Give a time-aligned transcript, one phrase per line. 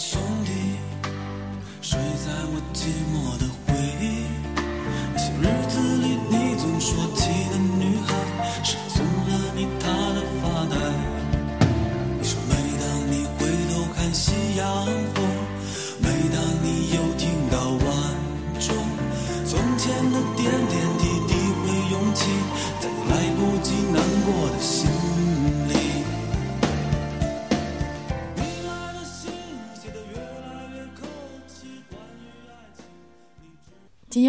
[0.00, 0.52] 兄弟，
[1.82, 3.47] 睡在我寂寞的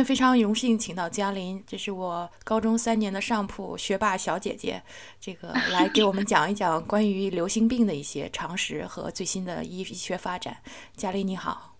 [0.09, 4.81] 非常荣幸请到嘉玲，这是我高中三年的上铺学霸小姐姐，
[5.21, 10.57] 这个 来给我们讲一讲关于流行病的一些常识和最新的医医学发展。
[10.95, 11.75] 嘉玲你好，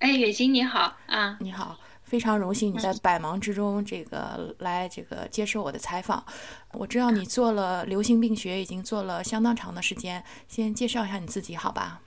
[0.00, 6.26] 哎，远行你好啊，你好，非常荣幸你在百忙之中这个来这个接受我的采访。
[6.72, 12.00] 我知道你做了流行病学已经做了相当长的时间，先介绍一下你自己好吧？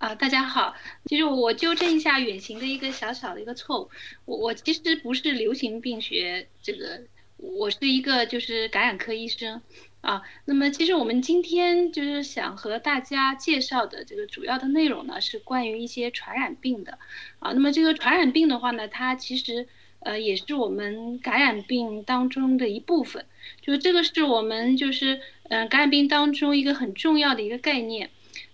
[0.00, 3.90] 啊，大家好，其实我纠正一下远行的一个小小的一个错误，
[4.24, 7.02] 我我其实不是流行病学这个，
[7.36, 9.60] 我是一个就是感染科医生
[10.00, 10.22] 啊。
[10.46, 16.98] 那么其实我们今天就是想和大家介绍的这个主要的内容呢，是关于一些传染病的
[17.38, 17.52] 啊。
[17.52, 23.26] 那么这个传染病的话呢，它其实呃也是我们感染病当中的一部分，
[23.60, 25.20] 就是这个是我们就是
[25.50, 28.08] 嗯、感染病当中一个很重要的一个概念。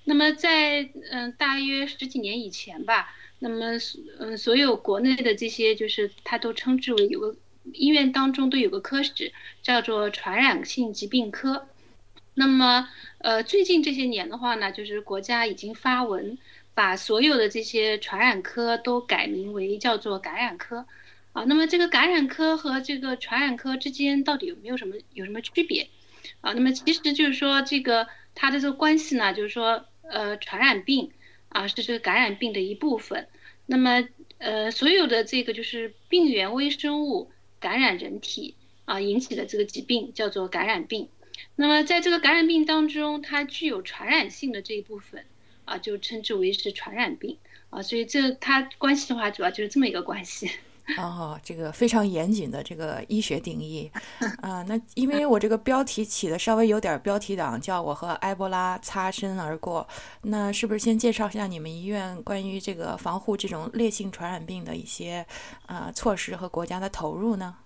[0.04, 3.72] 那么在嗯大约十几年以前吧，那么
[4.18, 7.36] 嗯所有国内的这些就是它都称之为有个
[7.72, 11.66] 医院当中都有个科室叫做传染性疾病科。
[12.34, 16.38] 那么呃最近这些年的话呢，就是国家已经发文
[16.74, 20.86] 把所有的这些传染科都改名为叫做感染科。
[21.32, 25.90] 啊，那么这个感染科和这个传染科之间到底有没有什么有什么区别？
[26.40, 31.10] 啊，那么其实就是说这个它的这个关系呢，就是说呃传染病
[31.48, 33.26] 啊是这个感染病的一部分，
[33.66, 34.06] 那么
[34.38, 41.08] 呃所有的这个就是病原微生物感染人体啊引起的这个疾病叫做感染病，
[41.56, 45.24] 那么在这个感染病当中，它具有传染性的这一部分
[45.64, 47.38] 啊就称之为是传染病。
[47.68, 50.48] 啊，所以这它关系的话主要就是这么一个关系。
[50.96, 53.90] 哦，这个非常严谨的这个医学定义
[54.40, 59.86] 啊、那因为我这个标题起的稍微有点标题党，叫我和埃博拉擦身而过。
[60.22, 65.26] 那是不是先介绍一下你们医院关于这个防护这种烈性传染病的一些
[65.66, 67.56] 啊措施和国家的投入呢？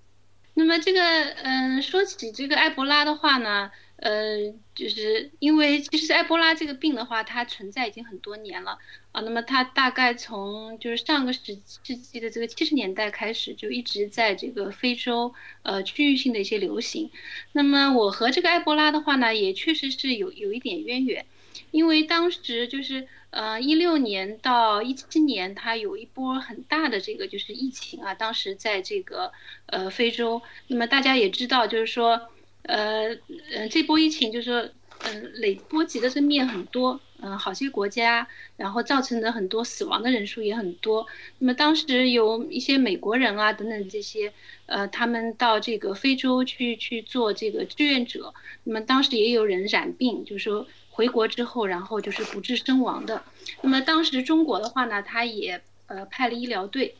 [0.54, 1.00] 那么这个，
[1.44, 4.36] 嗯，说起这个埃博拉的话呢，呃，
[4.74, 8.76] 就是因为其实埃博拉这个病的话，它存在已经很多年了
[9.12, 9.20] 啊。
[9.22, 17.10] 那么它大概从就是上个世世纪的这个七十年代开始，就一直在这个非洲呃区域性的一些流行。
[17.52, 21.26] 那么我和这个埃博拉的话呢，也确实是有有一点渊源，
[21.70, 29.32] 因为当时就是呃一六年到一七年，它有一波很大的这个就是疫情啊，当时在这个
[29.66, 32.28] 呃非洲，那么大家也知道，就是说
[32.62, 33.16] 呃
[33.52, 34.70] 呃这波疫情就是说
[35.02, 38.26] 嗯、累波及的这面很多，嗯、好些国家，
[38.56, 41.06] 然后造成的很多死亡的人数也很多。
[41.38, 44.32] 那么当时有一些美国人啊等等这些，
[44.66, 48.32] 呃，他们到这个非洲去去做这个志愿者，
[48.64, 53.22] 那么当时也有人染病，就是说回国之后，然后就是不治身亡的。
[53.62, 56.94] 那么当时中国的话呢，他也呃派了医疗队，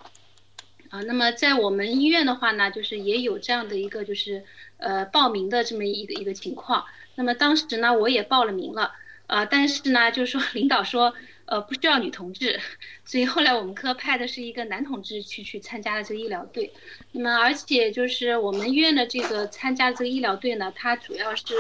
[0.91, 4.45] 啊，那么在我们医院的话呢，就是也有这样的一个就是
[4.79, 6.85] 呃报名的这么一个一个情况。
[7.17, 8.93] 那么当时呢，我也报了名了，
[9.31, 11.15] 啊，但是呢，就是说领导说
[11.45, 12.59] 呃不需要女同志，
[13.05, 16.73] 所以后来我们科派的是一个男同志去去参加了这个医疗队。
[17.13, 21.55] 那么而且就是我们医院的这个参加这个医疗队呢，它主要是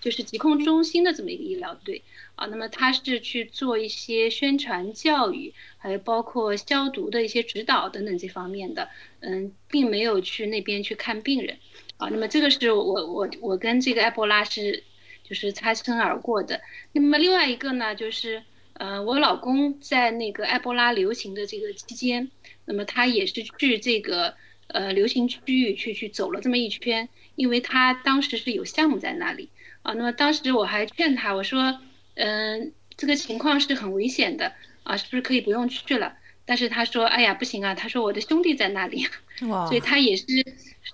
[0.00, 2.02] 就是疾控中心的这么一个医疗队
[2.36, 8.88] 啊，那么它是去做一些宣传教育，还有包括消毒的一些指导等等这方面的，
[9.20, 11.58] 嗯，并没有去那边去看病人
[11.98, 12.08] 啊。
[12.10, 14.84] 那么这个是我我我跟这个埃博拉是
[15.30, 16.60] 就是擦身而过的。
[16.90, 18.42] 那么另外一个呢，就是
[18.72, 22.32] 呃，我老公在那个埃博拉流行的这个期间，
[22.64, 24.34] 那么他也是去这个
[24.66, 29.50] 呃流行区域去去走了这么一圈，因为他当时是有项目在那里
[29.82, 29.92] 啊。
[29.92, 31.78] 那么当时我还劝他，我说，
[32.14, 34.52] 嗯、这个情况是很危险的
[34.82, 36.16] 啊，是不是可以不用去了？
[36.44, 39.06] 但是他说，哎呀，不行啊，他说我的兄弟在那里，
[39.38, 40.26] 所以他也是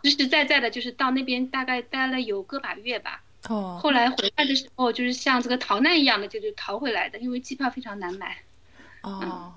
[0.02, 3.22] 实实在在的，就是到那边大概待了有个把月吧。
[3.48, 8.37] 哦，后来回来的时候，就是像这个逃难一样的，就是逃回来的，因为机票非常难买。
[9.02, 9.52] 哦，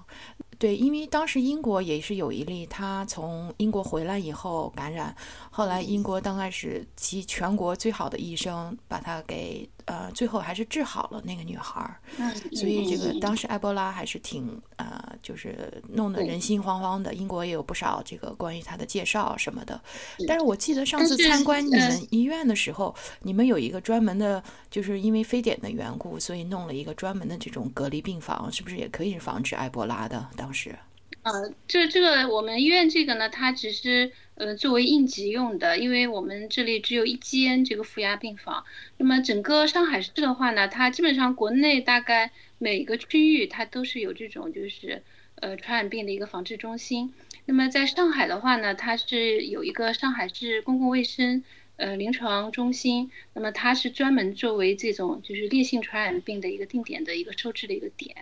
[0.59, 5.15] 对，因为当时英国也是有一例，他从英国回来以后感染，
[5.50, 11.97] 后来英国刚开始集全国最好的医生把他给呃，最后还是治好了那个女孩儿。
[12.19, 17.12] 嗯，所以这个当时埃博拉还是挺呃，就是弄得人心惶惶的。
[17.15, 19.81] 英国也有不少这个关于他的介绍什么的。
[20.27, 30.27] 但是我记得上次参观你们医院的时候，你们有一个专门的，就是因为非典的缘故，所以弄了一个专门的这种隔离病房，是不是也可以防止埃博拉的？
[30.36, 30.77] 当时？
[31.24, 31.31] 呃，
[31.68, 34.09] 这这个我们医院这个呢，它只是
[34.39, 38.63] 呃作为应急用的，因为我们这里只有一间这个负压病房。
[38.97, 45.03] 那么整个上海市的话呢，它基本上国内大概每个区域它都是有这种就是
[45.36, 47.13] 呃传染病的一个防治中心。
[47.45, 51.44] 那么在上海的话呢，它是有一个上海市公共卫生
[51.75, 58.15] 呃临床中心，那么它是专门作为这种就是烈性传染病的一个定点的一个收治的一个点。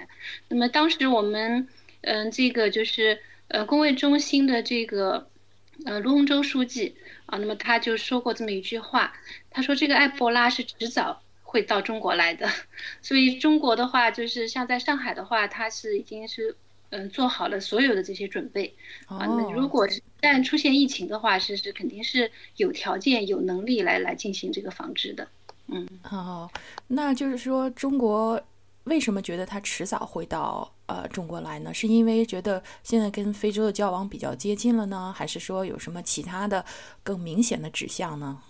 [0.50, 1.68] 那么当时我们。
[2.02, 5.28] 嗯，这个就是呃，公卫中心的这个
[5.86, 6.96] 呃卢洪洲书记
[7.26, 9.14] 啊，那么他就说过这么一句话，
[9.50, 12.50] 他说这个埃博拉是迟早会到中国来的，
[13.02, 16.56] 所以中国的话就是像在上海的话，他是已经是
[16.90, 18.76] 嗯做好了所有的这些准备。
[19.08, 25.28] 啊，那如果是一旦出现疫情的话，是是肯定是有条件有能力来来进行这个防治的，
[25.68, 26.50] 嗯，哦，
[26.88, 28.42] 那就是说中国。
[28.84, 31.74] 为什么觉得它迟早会到呃中国来呢？
[31.74, 36.66] 是因为觉得现在跟非洲的交往比较接近了呢，还是说有什么其他的
[37.04, 38.42] 更明显的指向呢？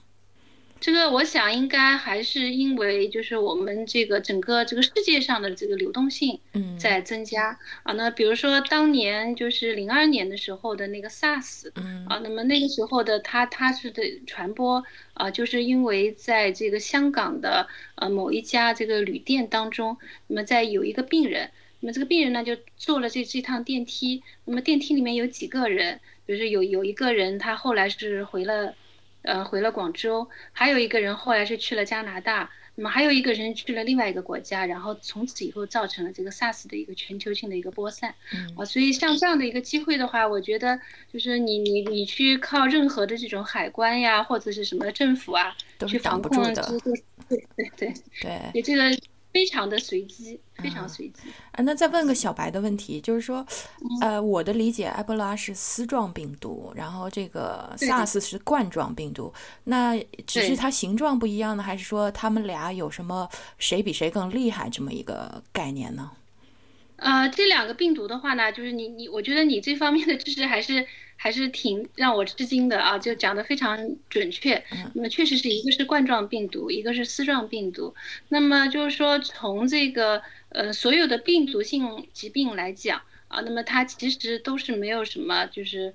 [0.79, 7.93] 这个我想应该还是因为就是我们这个整个这个世界上的这个流动性嗯在增加啊。
[7.93, 14.83] 那比如说当年就是零二年的时候的那个 SARS 嗯啊，那么那个时候的它它是的传播
[15.15, 19.97] 啊，就是因为在这个香港的呃某一家这个旅店当中，
[20.27, 21.49] 那么在有一个病人，
[21.79, 28.75] 那么这个病人呢就坐了这这趟电梯，那么电梯里面有几个人，比如说有有一个人他后来是回了。
[29.23, 38.15] 呃，回了广州，还有一个人后来是去了加拿大，那么还有一个人去了另外一个国家，然后从此以后造成了这个 SARS 的一个全球性的一个播散，
[38.55, 40.79] 啊，所以像这样的一个机会的话，我觉得
[41.11, 45.53] 就是你你你去靠任何的这种海关呀，或者是什么政府啊，
[45.89, 46.79] 去防控的，
[47.27, 48.97] 对对对对，你这个。
[49.37, 51.61] 非常的随机，非常随机啊！
[51.61, 53.45] 那再问个小白的问题，就是说，
[54.01, 59.31] 呃，我的理解，埃博拉是丝状病毒，然后这个 SARS 是冠状病毒，
[59.65, 59.95] 那
[60.25, 63.29] 只是它形状不一样呢，还是说他们俩有什么
[63.59, 66.09] 谁比谁更厉害这么一个概念呢？
[66.97, 70.85] 呃，这两个病毒的话呢，就是你你，我觉得你这方面的知识还是
[71.15, 74.63] 还是挺让我吃惊的啊，就讲的非常准确。
[74.93, 77.95] 那么确实是一个是冠状病毒，一个是丝状病毒。
[78.29, 85.93] 那么就是说，从这个呃所有的病毒性疾病来讲啊，那么它其实都是没有什么就是。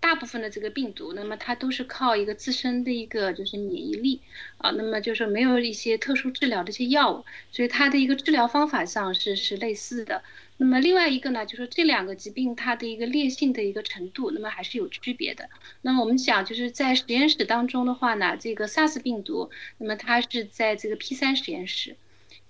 [0.00, 4.20] 大部分的这个病毒，那么它都是靠一个自身的一个就是免疫力
[4.58, 10.22] 啊，那么就是没有一些特殊治疗的一些药物，所以它的一个治疗方法上是是类似的。
[10.56, 15.48] 那么另外一个呢，就是这两个疾病它的一个烈性的一个程度，那么还是有区别的。
[15.82, 21.96] 那么我们讲就是在实验室当中的话呢，这个 SARS 病毒，那么它是在这个 P 三实验室。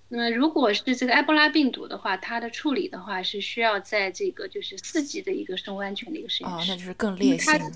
[0.07, 6.57] 那么，如果是这个埃博拉病毒的话，它的处理的话是需要在这个就是四级的一个生物安全的一个实验室。
[6.57, 7.71] 哦，那就是更烈性。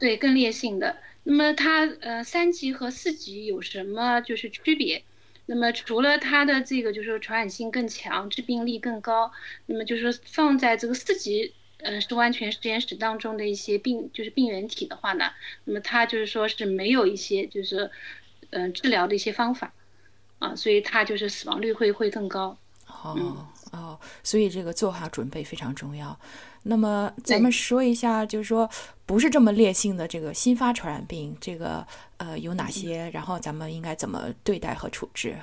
[0.00, 0.96] 对，更烈性的。
[1.22, 5.04] 那么它呃三级和四级有什么就是区别？
[5.46, 9.30] 那么除了它的这个就是说传染性更强、致病力更高，
[9.66, 15.30] 那么就是说放在这个四级呃生物安全实验室当中的一些病就是病原体的话呢，
[15.64, 17.90] 那么它就是说是没有一些就是
[18.50, 19.72] 嗯治疗的一些方法。
[20.40, 22.58] 啊，所以它就是死亡率会会更高。
[22.86, 26.18] 哦哦，所以这个做好准备非常重要。
[26.64, 28.68] 那么咱们说一下，就是说
[29.06, 31.86] 不是这么烈性的这个新发传染病，这个
[32.24, 33.10] 呃有哪些？
[33.12, 35.36] 然后咱们应该怎么对待和处置？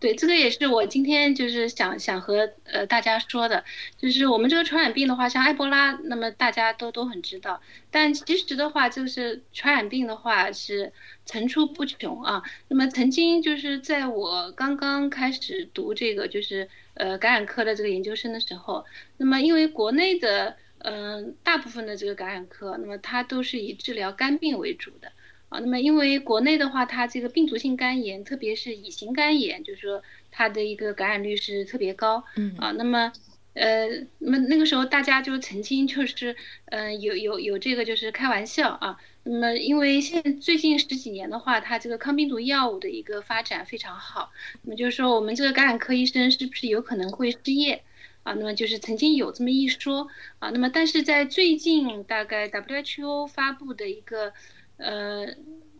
[0.00, 3.64] 对，这个也是我今天就是想想和呃大家说的，
[3.96, 10.92] 就是我们这个传染病的话，像埃博拉，那么大家都都很知道，但其实的话，就是传染病的话是
[11.24, 12.42] 层出不穷啊。
[12.68, 18.84] 那么曾经就是在我刚刚开始读这个就是呃感染科的这个研究生的时候，
[19.16, 25.10] 那么因为国内的嗯大部分的这个感染科，那么它都是以治疗肝病为主的。
[25.54, 32.24] 啊，那么因为国内的话，它这个病毒性肝炎，特别是乙型肝炎，就是说它的一个感染率是特别高。
[32.34, 33.12] 嗯啊，那么
[33.52, 33.86] 呃，
[34.18, 36.34] 那么那个时候大家就曾经就是
[36.66, 38.98] 嗯有有有这个就是开玩笑啊。
[39.22, 44.32] 那么因为现最近十几年的话，它这个抗病毒药物的一个发展非常好，
[44.62, 47.84] 那么就是说我们这个感染科医生是不是有可能会失业？
[48.24, 50.08] 啊，那么就是曾经有这么一说
[50.38, 54.32] 啊，那么但是在最近大概 WHO 发布的一个
[54.76, 55.26] 呃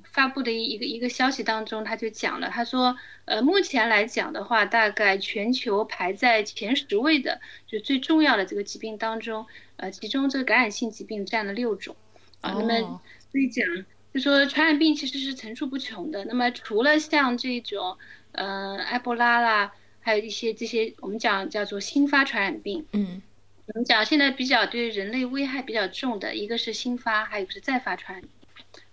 [0.02, 9.46] 发布的一个一个消息当中，他就讲了，他说呃目前来讲的话，大概全球排在前十位的就最重要的这个疾病当中，
[9.76, 11.96] 呃其中这个感染性疾病占了六种
[12.40, 13.66] 啊，那么所以讲
[14.12, 17.96] 就说传染病其实是层出不穷的，那么除了像这种
[18.32, 19.72] 呃埃博拉啦。
[20.06, 23.22] 还有一些这些我们讲叫做新发传染病，嗯，
[23.68, 28.28] 我们讲现在比较对人类危害比较重的一个是新发，还有一个是再发传染。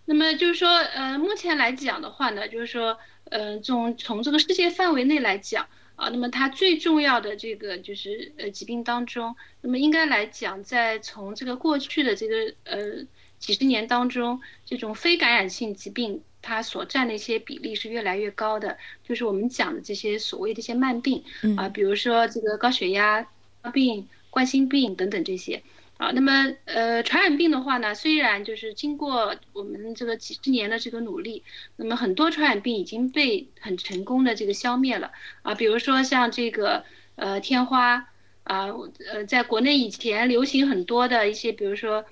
[0.06, 2.98] 那么就是说，呃，目前来讲的话呢，就是说，
[3.30, 13.06] 呃，从从这个世界范围内来讲啊，那么它最重要的这个就是呃疾病当中，那么应该来讲，在从这个过去的这个呃
[13.40, 16.22] 几十年当中，这种非感染性疾病。
[16.44, 18.76] 它所占的一些比例是越来越高的，
[19.08, 21.24] 就是我们讲的这些所谓的一些慢病
[21.56, 23.28] 啊，比如说这个高血压
[23.72, 25.62] 病、冠心病等等这些
[26.02, 26.12] 啊。
[26.16, 26.32] 那么
[26.66, 31.44] 呃，传染病的话呢，虽然就是经过我们这个几十年的这个努力，
[31.76, 35.12] 那么很多传染病已经被很成功的这个消灭了
[35.44, 35.54] 啊。
[35.54, 36.84] 比如说像这个
[37.16, 38.08] 呃天花
[38.44, 38.66] 啊，
[39.12, 42.04] 呃，在国内以前流行很多的一些，比如说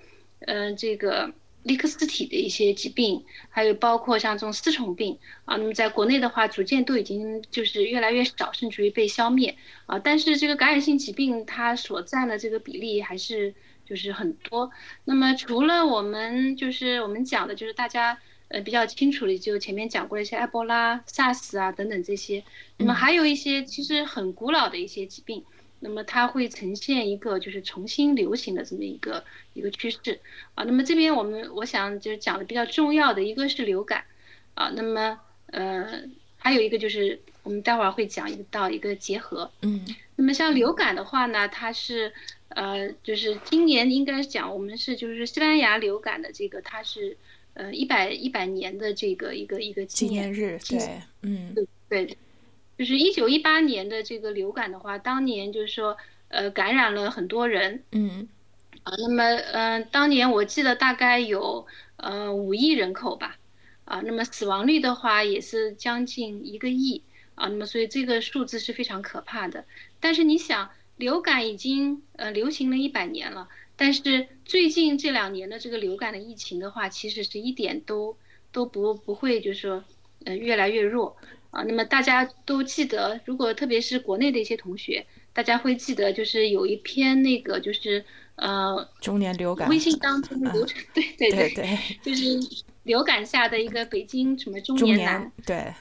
[0.41, 1.33] 嗯这个。
[1.63, 9.99] 利克斯体的一些疾病，还有包括像这种丝虫病啊，那么在国内的话，逐渐都已经就是越来越少，甚至于被消灭啊。
[9.99, 13.53] 但是这个感染性疾病它所占的这个比例还是
[13.89, 14.69] 就是很多。
[15.05, 18.19] 那么除了我们就是我们讲的，就是大家
[18.49, 22.43] 呃比较清楚的，就前面讲过的一些埃博拉、SARS 啊等等这些，
[22.77, 25.43] 那么还有一些其实很古老的一些疾病。
[25.81, 30.19] 那么它会呈现一个就是重新流行的这么一个一个趋势
[30.53, 30.65] 啊。
[30.65, 34.03] 那么这边我们我想就是讲的比较重要的一个是流感
[34.55, 34.69] 啊。
[34.75, 35.17] 那么
[35.51, 36.03] 呃
[36.37, 39.49] 还有一个就是我们待会儿会讲一到一个结合。
[39.61, 39.85] 嗯。
[40.17, 42.11] 那么像流感的话呢，它是
[42.49, 47.17] 呃就是今年应该讲我们是就是西班牙流感的这个它是
[47.53, 50.59] 呃一百一百年的这个一个一个纪念日。
[50.67, 52.17] 对，嗯，对对。
[52.77, 55.97] 就是一九一八年的这个流感的话，当年就是说，
[56.29, 58.25] 呃，感染了很多人，嗯，
[58.83, 63.37] 啊，那么，嗯，当年我记得大概有，呃，五亿人口吧，
[63.83, 67.03] 啊，那么死亡率的话也是将近一个亿，
[67.35, 69.65] 啊，那么所以这个数字是非常可怕的。
[69.99, 78.17] 但是你想，流感已经呃流行了一百年了，但是最近这两年的这个流感的疫情的话，其实是一点都
[78.51, 79.83] 都不不会就是说，
[80.25, 81.15] 呃，越来越弱。
[81.51, 85.03] 啊，那么大家都记得，如果特别是国内的一些同学，
[85.33, 92.37] 大家会记得，就是有一篇那个就是呃，中年流感微信当中流传， 对对对对，就是
[92.83, 95.73] 流感下的一个北京什么中年男，对，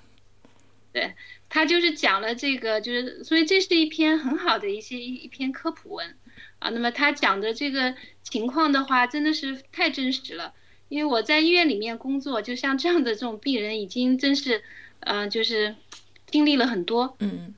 [0.99, 1.15] 对
[1.49, 6.17] 他就是讲了这个，就是所以这是一篇很好的一些一一篇科普文
[6.59, 6.71] 啊。
[6.71, 10.53] 那么他讲的这个情况的话，真的是太真实了，
[10.89, 14.63] 因为我在医院里面工作，就像这样的这种病人，已经真是。
[15.01, 15.77] 嗯，就是
[16.27, 17.55] 经历了很多，嗯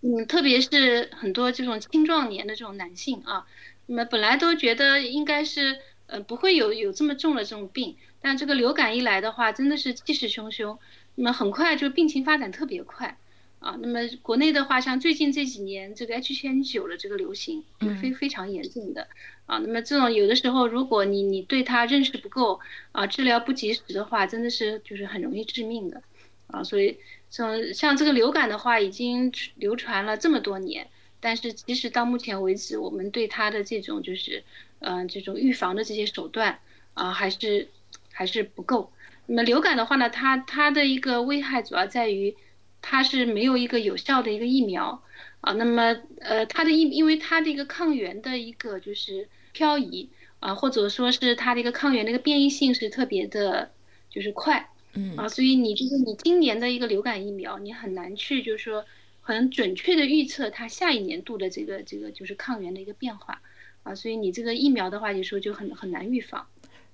[0.00, 3.46] 嗯，特别是很多这种青壮年的这种男性啊，
[3.86, 10.78] 那么本来都觉得应该是呃不会有有这么重的这种病，但这个流感一来的话，真的是气势汹汹，
[11.18, 13.18] 那么很快就病情发展特别快
[13.58, 13.76] 啊。
[13.82, 17.64] 那么国内的话，像最近这几年这个 H7N9 的这个流行，
[18.00, 19.08] 非非常严重的
[19.46, 19.58] 啊。
[19.58, 22.60] 那么这种有的时候，如果你你对它认识不够
[22.92, 26.02] 啊，治疗不及时的话，真的是就是很容易致命的。
[26.46, 26.96] 啊，所以
[27.28, 30.86] 这种像这个流感的话，已经流传了这么多年，
[31.18, 34.44] 但是其实到目前为止，我们对它的这种就是，
[34.78, 36.60] 嗯，这种预防的这些手段
[36.94, 37.68] 啊，还是
[38.12, 38.92] 还是不够。
[39.30, 42.34] 那么流感的话呢，它它的一个危害主要在于，
[42.80, 45.02] 它是没有一个有效的一个疫苗
[45.42, 45.52] 啊。
[45.52, 50.08] 那么呃，它的疫，因为它的一个抗原的一个就是漂移
[50.40, 53.70] 啊，或者说是它的一个抗原的一个变异性是特别的，
[54.08, 54.70] 就是快。
[54.94, 58.86] 嗯啊，所以你就是你今年的一个流感疫苗，你很难去就是说
[59.20, 63.42] 很准确的预测它下一年度的这个这个就是抗原的一个变化
[63.82, 66.46] 啊，所以你这个疫苗的话，有时候就很很难预防。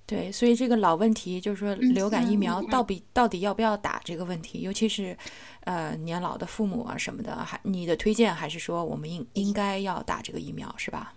[0.05, 5.17] 对，所以这个老问题就是说流感疫苗到底到底要不要打这个问题，尤其是
[5.61, 11.13] 呃年老的父母啊什么的，还你的推荐还是说我们应应该要打这个疫苗是吧？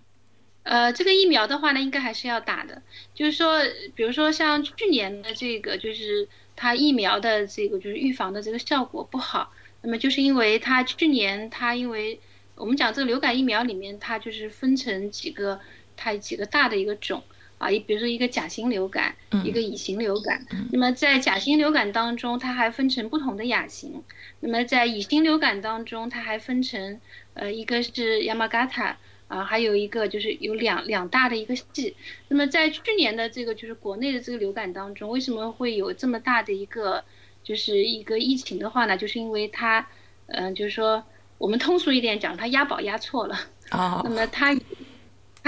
[0.63, 2.83] 呃，这个疫苗的话呢，应该还是要打的。
[3.15, 3.61] 就是说，
[3.95, 6.29] 比如说像去年的这个就是。
[6.61, 12.19] 它疫苗的这个就是预防的这个效果不好，那么就是因为它去年它因为
[12.57, 15.61] 我们讲这个流感疫苗里面它就是分成几个
[15.97, 17.23] 它几个大的一个种
[17.59, 24.03] 啊，一比如说一个甲型流感，一个乙型流感，那么在甲型流感当中它还分成不同的亚型，
[24.41, 27.01] 那么在乙型流感当中它还分成
[27.35, 28.95] 呃一个是 Yamagata
[29.27, 31.97] 啊，还有一个就是有两两大的一个系。
[32.29, 37.05] 那么在去年的这个就是国内的这个流感当中，为什么会有这么大的一个
[37.43, 38.97] 就是一个疫情的话呢？
[38.97, 39.87] 就是因为它，
[40.27, 41.03] 嗯，就是说
[41.39, 43.39] 我们通俗一点讲，它押宝押错了
[43.71, 44.01] 啊。
[44.05, 44.55] 那么它，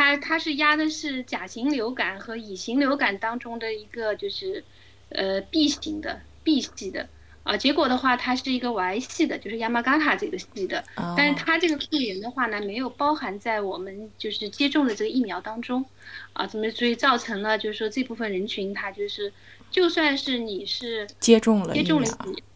[0.00, 4.64] 它它是压的是甲型流感和乙型流感当中的一个就是
[5.10, 7.06] 呃 B 型的 B 系的。
[7.42, 10.84] 啊，结果的话，它是一个 Y 系的，就是 Yamagata 这个系的，
[11.16, 15.84] 但是它这个肺炎的话呢，没有包含在我们就是接种的这个疫苗当中，
[16.34, 19.32] 啊，怎么所以造成了就是说这部分人群他就是，
[19.70, 22.08] 就算是你是接种了接种了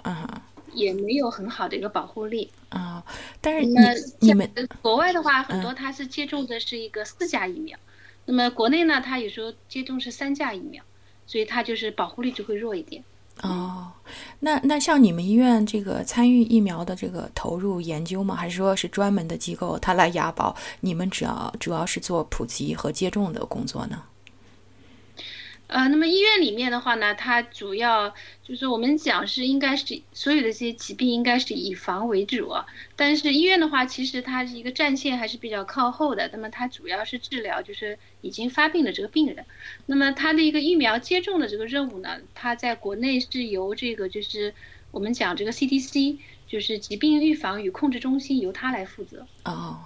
[0.02, 0.42] 啊，
[0.74, 3.02] 也没有很好的一个保护力啊。
[3.40, 3.76] 但是你
[4.20, 4.50] 你们
[4.82, 7.78] 国外的话，很多它是接种的是一个四价疫苗，
[8.24, 10.82] 那么国内呢，它有时候接种是三价疫苗，
[11.26, 13.02] 所以它就是保护力就会弱一点。
[13.42, 13.90] 哦，
[14.38, 18.36] 那那像你们医院这个参与疫苗的这个投入研究吗？
[18.36, 20.54] 还是说是专门的机构他来押宝？
[20.80, 24.02] 你们只要主要是做普及和接种的工作呢？
[25.66, 32.52] 呃，那么医院里面的话呢，它主要就是我们讲是应该是所有的这些疾病应该是以防为主，
[32.94, 36.28] 但是医院的话，其实它是一个战线还是比较靠后的。
[36.32, 39.44] 那么它主要是治疗就是已经发病的这个病人。
[39.86, 44.54] 那么它的一个疫苗接种的这个任务呢，它在国内是由这个就是
[44.90, 49.26] 我们讲这个 CDC，就是疾病预防与控制中心由它来负责。
[49.44, 49.80] 哦。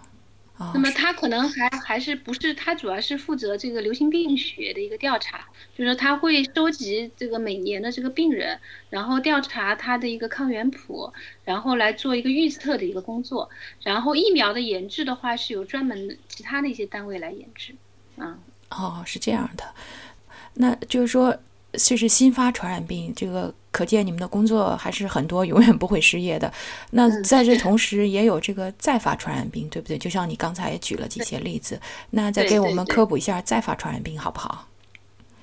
[0.75, 5.47] 那么他可能还还是不是他主要是负责这个流行病学的一个调查，
[5.77, 8.59] 就是他会收集这个每年的这个病人，
[8.91, 11.13] 然后调查他的一个抗原谱，
[11.45, 13.49] 然后来做一个预测的一个工作。
[13.83, 17.75] 然后疫苗的研制的话是由专门其他的一些单位来研制。
[18.17, 18.39] 嗯，
[18.71, 19.75] 哦，是这样的，
[20.55, 21.39] 那就是说。
[21.73, 26.51] 这是新发传染病，这个可见你们的工作还是很多，永远不会失业的。
[26.93, 29.99] 那在这同时，也有这个再发传染病，对不对？
[29.99, 31.79] 就像你刚才也举了几些例子，
[32.11, 34.67] 那再给我们科普一下再发传染病好不好？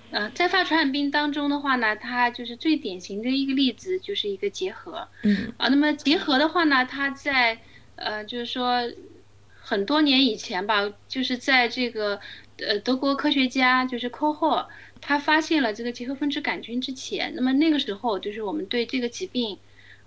[0.10, 5.08] 呃，再发传染病当中的话呢，它就是最典型的一个例子，就是一个结核。
[5.22, 7.60] 嗯啊，那么结核的话呢，它在
[7.98, 8.82] 呃，就是说
[9.62, 12.20] 很多年以前吧，就是在这个
[12.58, 14.68] 呃德国科学家就是科霍。
[15.08, 19.60] 他发现了这个结核分支杆菌之前，那么那个时候就是我们对这个疾病，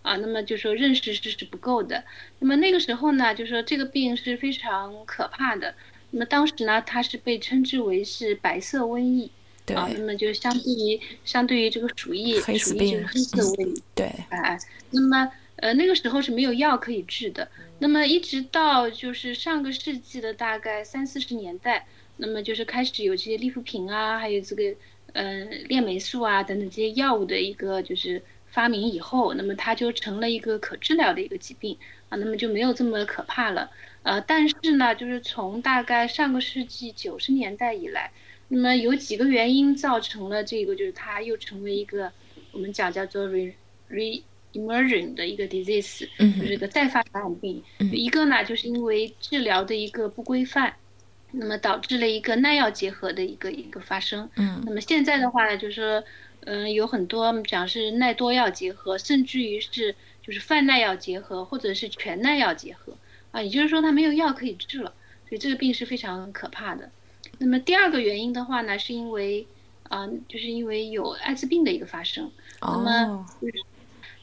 [0.02, 2.02] 啊，那么就说认识是是不够的。
[2.40, 5.76] 那么那个时候呢，就说这个病是非常可怕的。
[6.10, 9.30] 那么当时呢，它是被称之为是白色瘟疫，
[9.72, 14.58] 啊，那么就相对于相对于这个鼠疫，鼠疫就是黑色瘟疫， 对，哎，
[14.90, 17.48] 那么呃那个时候是没有药可以治的。
[17.78, 21.86] 那么一直到就是上个世纪的大概三四十年代。
[22.18, 24.74] 那么就是开始有这些利福平啊，还有这个
[25.12, 31.78] 呃链霉素啊等等这些药物的一个就是发明以后，那么它就成了一个可治疗的一个疾病
[32.08, 33.70] 啊，那么就没有这么可怕了。
[34.02, 38.10] 呃，但是呢，就是从大概上个世纪九十年代以来，
[38.48, 42.10] 那么有几个原因造成了这个，就是它又成为一个
[42.52, 43.52] 我们讲叫做 re
[43.90, 44.22] re
[44.54, 47.62] emerging 的一个 disease，就是一个再发传染病。
[47.92, 50.74] 一个呢，就是因为治疗的一个不规范。
[51.30, 54.30] 那么导致了一个耐药结合的一个一个发生。
[54.36, 56.02] 嗯，那么现在的话呢，就是，
[56.40, 62.96] 嗯，有很多讲是耐多药结合，甚至于是就是泛耐药结合，或者是全耐药结合
[63.30, 64.94] 啊，也就是说它没有药可以治了，
[65.28, 66.90] 所以这个病是非常可怕的。
[67.38, 69.46] 那么第二个原因的话呢，是因为
[69.84, 72.30] 啊，就是因为有艾滋病的一个发生。
[72.60, 73.26] 那么，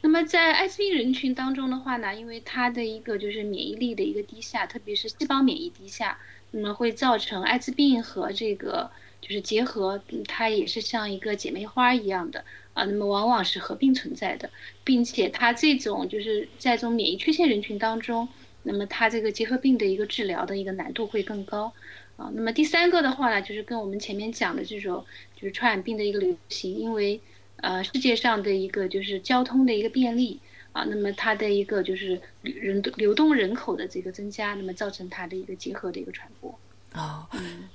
[0.01, 6.17] 那么在艾滋病人群当中的话呢，因为它的一个就是免疫力的一个低下，特别是细胞免疫低下。
[6.57, 8.89] 那么会造成艾滋病和这个
[9.19, 12.85] 就是结合，它也是像一个姐妹花一样的啊。
[12.85, 14.49] 那么往往是合并存在的，
[14.85, 18.29] 并且它这种就是在这种免疫缺陷人群当中，
[18.63, 21.73] 那么它这个结核病的一个治疗的一个难度会更高
[22.15, 22.31] 啊。
[22.33, 27.19] 那么第三个的话呢，就是跟我们前面讲的这种就是传染病的一个流行，因为
[27.57, 30.39] 呃世界上的一个就是交通的一个便利。
[30.75, 36.53] 啊，那么它的一个就是人流动人口的这个增加，那么造成它的一个结核的一个传播。
[36.93, 37.25] 哦，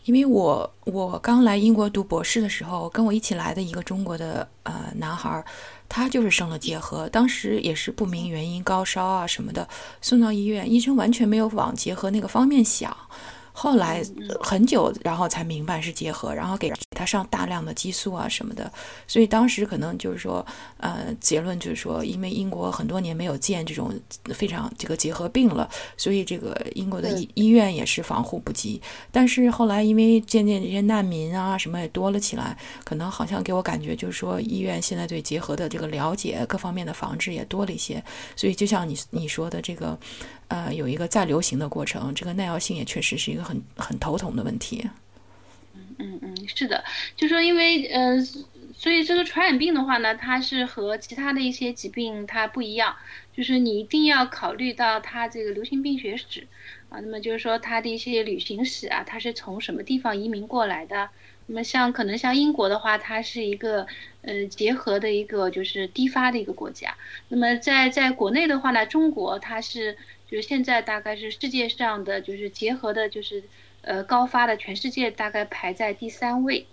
[0.04, 5.42] 因为我我刚来英国读博士的时候，跟我一起来的一个中国的呃男孩，
[5.88, 9.66] 他就是生了结核，当时也是不明原因高烧啊什么的，
[10.02, 12.94] 送到医院，医生完全没有往结核那个方面想。
[13.62, 14.02] 后来
[14.40, 18.72] 很久，然后才明白是结核，然后给他上大量的激素啊什么的，
[19.06, 20.44] 所以当时可能就是说，
[20.78, 23.92] 呃，结论就是说，因为英国很多年没有见这种
[24.32, 25.68] 非常这个结核病了，
[25.98, 28.80] 所以这个英国的医医院也是防护不及。
[29.12, 38.02] 但是后来因为渐渐这些难民啊什么也多了起来，可能好像给我感觉就是说，医院现在对结核的这个了解，各方面的防治也多了一些。
[38.34, 39.98] 所以就像你你说的这个。
[40.50, 44.86] 呃有一个再流行的过程，这个耐药性也确实是一个很很头疼的问题。
[45.74, 46.84] 嗯嗯嗯，是的，
[47.16, 48.20] 就说因为呃，
[48.74, 52.96] 所以这个传染病的话呢，它是和其他的一些疾病它不一样，
[53.34, 56.46] 就是你一定要考虑到它这个流行病学史
[56.88, 61.08] 啊，那么就是说它的一些旅行史啊，它是从什么地方移民过来的。
[61.46, 63.86] 那么像可能像英国的话，它是一个
[64.22, 66.94] 呃结合的一个就是低发的一个国家。
[67.28, 69.96] 那么在在国内的话呢，中国它是
[70.30, 73.42] 就是现在大概是世界上的就是结核的就是
[73.82, 76.66] 呃高发的，全世界大概排在第三位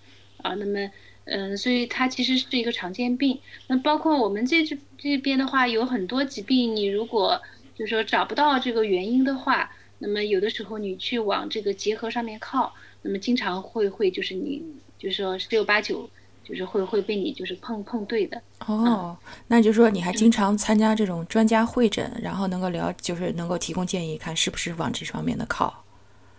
[0.43, 0.53] 啊。
[0.53, 0.91] 那么
[1.25, 3.39] 嗯，所以它其实是一个常见病。
[3.67, 7.41] 那包括我们这这这边的话，有很多疾病，你如果
[7.75, 12.75] 就是说找不到这个原因的话，那么有的时候你去往这个结核上面靠。
[13.01, 14.63] 那么经常会会就是你
[14.97, 16.09] 就是说十有八九
[16.47, 25.83] 就是会会被你就是碰碰对的哦，那就是说你还经常参加这种专家会诊，然后能够聊就是能够提供建议，看是不是往这方面的靠。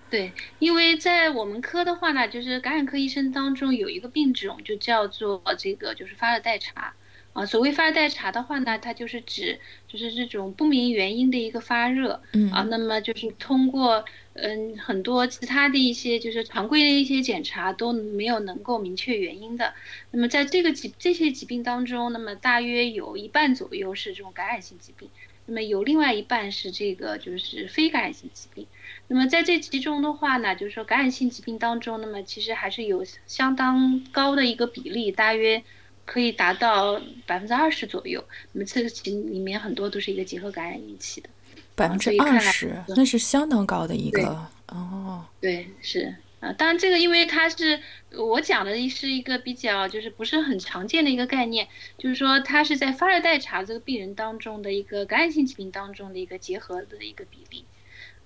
[0.08, 6.94] 对，因为在我们科的话呢，就是感染科医生当中有一个病种就叫做这个就是发热待查。
[7.38, 19.72] 啊，所谓发热待查的话呢，它就是指就是这种不明原因的一个发热，嗯啊，那么就是通过嗯很多其他的一些就是常规的一些检查都没有能够明确原因的。
[20.10, 25.08] 那么在这个疾这些疾病当中，那么大约有一半左右是这种感染性疾病，
[25.46, 28.66] 那么有另外一半是这个就是非感染性疾病。
[29.06, 35.62] 那么在这其中的话呢，就是说感染性疾病当中，那么其实还是有相当高的一个比例，大约。
[36.08, 41.28] 可以达到百分之二十左右，那么这个其里面很多都是一个结核感染引起的，
[41.74, 45.26] 百分之二十，那是相当高的一个哦。
[45.38, 46.14] 对，是。
[46.40, 47.80] 啊，当然这个因为它是
[48.12, 51.68] 我讲的是一个比较就是不是很常见的一个概念，
[51.98, 57.64] 就是说它是在发热待查这个病人当中的一个感染性疾病当中的一个结核的一个比例。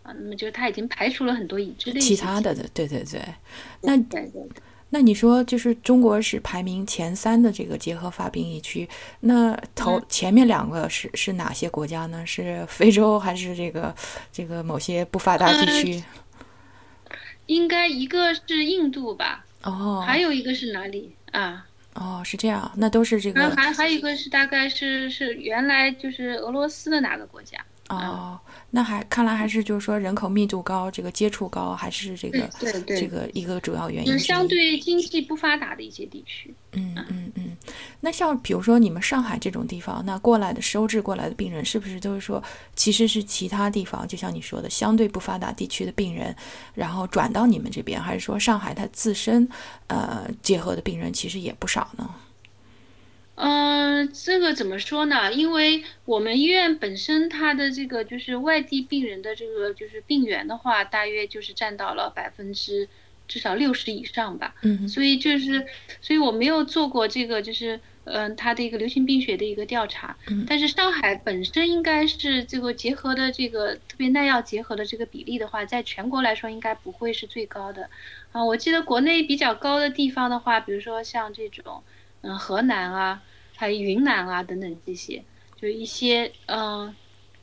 [0.02, 3.20] 啊，那么就是它已经排除了很多已知的其他的，对对对，
[3.80, 4.46] 那对对。
[4.94, 8.86] 那你说，就是中国是排名前三的这个结核发病疫区，
[9.20, 12.26] 那头前面两个是是哪些国家呢？
[12.26, 13.94] 是非洲还是这个
[14.30, 16.04] 这个某些不发达地区？
[17.46, 19.46] 应该一个是印度吧？
[19.62, 21.66] 哦，还有一个是哪里啊？
[21.94, 23.48] 哦，是这样，那都是这个。
[23.56, 27.58] 还还有一个是大概是是原来就是俄罗斯的哪个国家？
[27.88, 28.38] 哦。
[28.74, 34.06] 那还看来还是就是说人口密度高，这个接触高，还是这个对对这个一个主要原因。
[34.10, 36.54] 就是相对经济不发达的一些地区。
[36.72, 37.54] 嗯嗯嗯。
[38.00, 42.42] 那像比如说你们上海这种地方，那过来的收治过来的病人，是不是都是说
[42.74, 46.34] 其实是其他地方，就像你说的相对不发达地区的病人，
[46.74, 49.46] 然后转到你们这边，还是说上海它自身
[49.88, 52.08] 呃结合的病人其实也不少呢？
[53.34, 55.32] 嗯，这个怎么说呢？
[55.32, 62.88] 因为我们医院本身它的这个就是外地病人的这个就是病源的话，大约就是占到了百分之
[63.26, 64.54] 至少六十以上吧。
[64.62, 65.66] 嗯，所以就是，
[66.02, 70.14] 所以我没有做过这个就是嗯，它的一个流行病学的一个调查。
[70.28, 77.88] 嗯，但是上海本身应该是这个结合的这个特别耐药结合的这个比例的话，在全国来说应该不会是最高的。
[78.32, 81.82] 啊，我记得国内比较高的地方的话，比如说像这种。
[82.22, 83.22] 嗯，河南啊，
[83.56, 85.22] 还有云南啊等等这些，
[85.60, 86.94] 就一些嗯，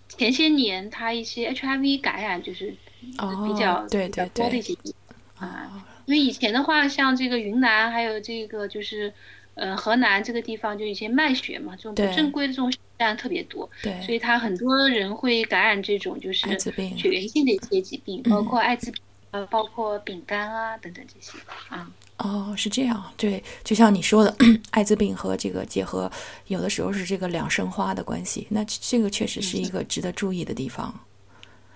[0.07, 3.13] 前些年它一些 HIV 感染就是比
[3.57, 4.95] 较比较多的一些地
[5.35, 5.85] 方啊。
[6.05, 9.13] 因为以前的话，像这个云南还有这个就是
[9.53, 21.37] 呃河南这个地方，就一些卖血嘛，这种不正规的这种血案特别多，对，所以他很多人会感染这种就是血源性的一些疾病，包括艾滋病，呃，包括丙肝啊等等这些
[21.69, 21.91] 啊。
[22.19, 24.35] 哦，是这样，对，就像你说的，
[24.71, 26.11] 艾滋病和这个结合，
[26.47, 30.93] 有的时候是这个两生花的关系，那这个确实是一个值得注意的地方。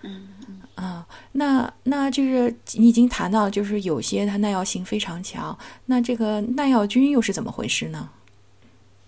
[0.01, 8.09] 嗯嗯啊，那那就是你已经谈到，就是有些它耐药性非常强，那这个耐药菌又是怎么回事呢？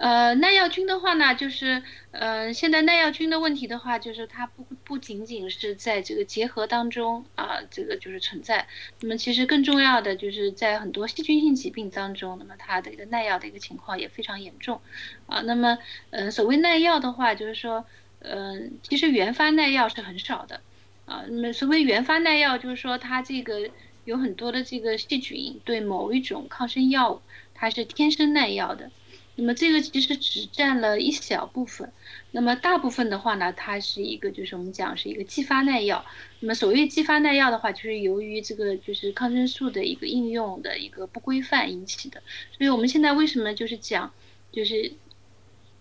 [0.06, 8.68] 呃，耐药菌的话呢，就是，呃，现在耐药菌的问题的话，就是它不不仅仅是在这个结核当中啊，这个就是存在。
[9.00, 14.80] 那么其实更重要的就是在很多细菌性疾病当中，那么它的一个耐药的一个情况也非常严重，
[15.26, 15.80] 啊，那么，
[16.12, 17.84] 嗯，所谓耐药的话，就是说，
[18.20, 20.62] 嗯，其实原发耐药是很少的，
[21.08, 23.72] 啊，那么所谓原发耐药，就是说它这个
[24.04, 27.22] 有很多的这个细菌对某一种抗生药物，
[27.56, 28.92] 它是天生耐药的。
[29.36, 31.92] 那么这个其实只占了一小部分，
[32.32, 36.06] 那么大部分的话呢，它是一个就是我们讲是一个继发耐药。
[36.40, 42.22] 那么所谓继发耐药的话，就是由于这个就是抗生素的一个应用的一个不规范引起的。
[42.58, 44.12] 所以我们现在为什么就是讲，
[44.52, 44.94] 就是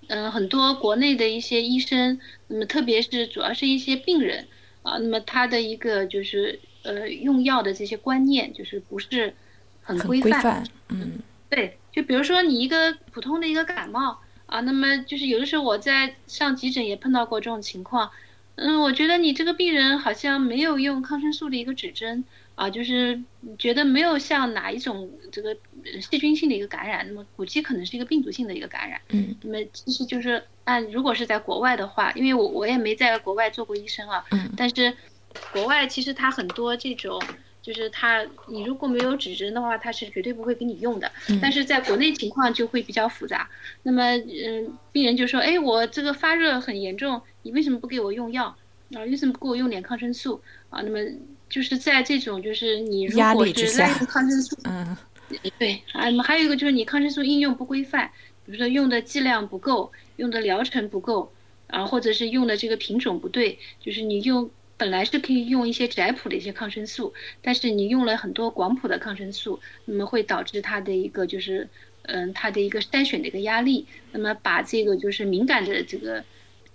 [0.08, 4.48] 嗯很多国内的一些医生，那么特别是主要是一些病人
[4.82, 9.34] 啊，那么他的一个就是呃用药的这些观念就是不是
[9.82, 11.18] 很规范，嗯，
[11.54, 18.10] 对，就比如说你一个普通的一个感冒啊，那么就是有的时候我在上急诊也碰到过这种情况，
[18.56, 22.24] 嗯，我觉得你这个病人好像没有用抗生素的一个指针。
[22.56, 23.20] 啊，就是
[23.58, 25.56] 觉得没有像哪一种这个
[26.00, 29.00] 细菌性的一个感染，那么估计可能是一个病毒性的一个感染。
[29.08, 34.96] 嗯，那么其实就是按如果是在国外的话，因为我我也没在国外做过医生啊，嗯，但是
[35.52, 37.20] 国外其实它很多这种
[37.64, 41.10] 就是它你如果没有指针的话，它是绝对不会给你用的。
[41.40, 43.48] 但是在国内情况就会比较复杂。
[43.82, 48.54] 那么嗯，病人就说，哎，我这个发热很严重，你为什么不给我用药？
[48.92, 50.42] 啊，为什么不给我用点抗生素？
[50.68, 50.98] 啊，那么。
[51.46, 54.96] 就是在这种，就是你如果是滥用抗生素，嗯，
[55.56, 58.10] 对，啊，那么还有一个就是你抗生素应用不规范，
[58.44, 61.30] 比如说用的剂量不够，用的疗程不够，
[61.68, 71.68] 啊，或者是用的这个品种不对，就是你用本来是可以用一些窄谱的一些抗生素，但是你用了很多广谱的抗生素，那么会导致它的一个就是，
[72.02, 76.24] 嗯，它的一个筛选的一个压力，那么把这个就是敏感的这个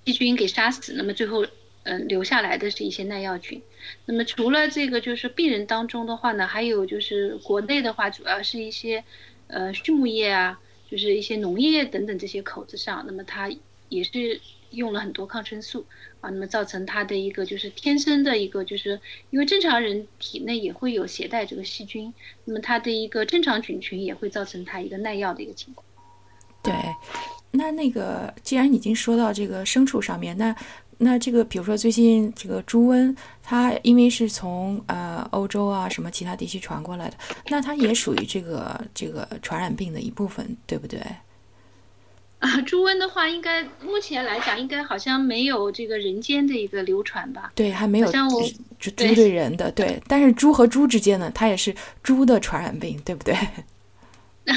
[0.05, 1.45] 细菌给杀死，那么最后。
[1.83, 3.63] 嗯，留下来的是一些耐药菌。
[4.05, 9.03] 那么除了这个，就是病人当中的话呢，还有就是国内的话，主要是一些
[9.47, 10.59] 呃畜牧业啊，
[10.91, 13.49] 就是一些农业等等这些口子上，那么它
[13.87, 15.85] 也是用了很多抗生素
[16.21, 22.13] 啊，那么造成它的一个就是天生的一个，就是因为正常人体内也会有携带这个细菌，
[22.45, 25.85] 那么它的一个正常菌群也会造成它一个耐药的一个情况。
[26.61, 26.73] 对，
[27.51, 30.55] 那那个既然已经说到这个牲畜上面，那。
[31.01, 37.15] 那这个，比如说最近这个猪瘟，它因为是从呃欧洲啊什么其他地区传过来的，
[37.47, 40.99] 那它也属于这个这个传染病的一部分，对不对？
[42.39, 47.51] 啊，猪瘟的话，应该目前来讲，应该好像没有这个人间的一个流传吧？
[47.53, 48.41] 对，还没有像我
[48.79, 53.35] 猪对人的对，但是猪和猪之间呢，它也是猪的传染病，对不对？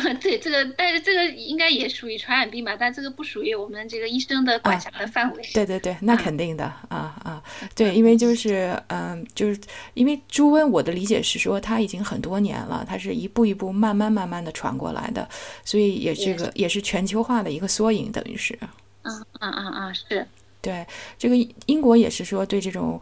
[0.20, 2.76] 对这个，但是这个应该也属于传染病吧？
[2.78, 5.42] 但这个不属于我们这个医生的管辖的范围。
[5.52, 7.42] 对对对，那肯定的啊啊！
[7.74, 9.60] 对，因为就是嗯，就是
[9.94, 15.28] 因为猪瘟，我的理解是说它已经很多年了，它是一步一步慢慢慢慢的传过来的，
[15.64, 18.58] 所以也这个也是全球化的一个缩影，等于是。
[19.02, 20.26] 嗯嗯嗯嗯，是。
[20.62, 20.86] 对，
[21.18, 23.00] 这个英国也是说对这种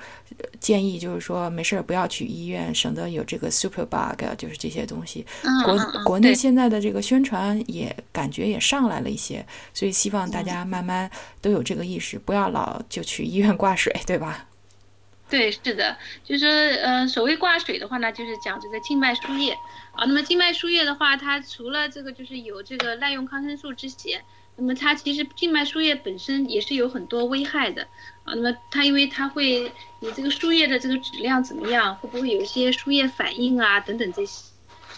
[0.59, 5.27] 建议，就是说没事儿不要去医院，省得有这个 super bug，就是这些东西。
[5.63, 11.11] 国国内现在的这个宣传也感觉也上来了一些，所以希望大家慢慢
[11.43, 14.47] 都有这个意识，不要老就去医院挂水，对吧？
[15.29, 16.47] 对，是的，就是
[16.83, 19.53] 呃，所谓挂水的话呢，就是讲这个静脉输液
[19.93, 20.07] 啊。
[20.07, 24.23] 那么静脉输液的话，它除了这个就是有这个滥用抗生素之嫌。
[24.61, 27.83] 那么它其实静脉输液本身也是有很多危害的
[28.25, 28.35] 啊。
[28.35, 34.45] 那么它因为它会，你这个输液的这个质量怎么样，会不会有一些输液反应啊等等这些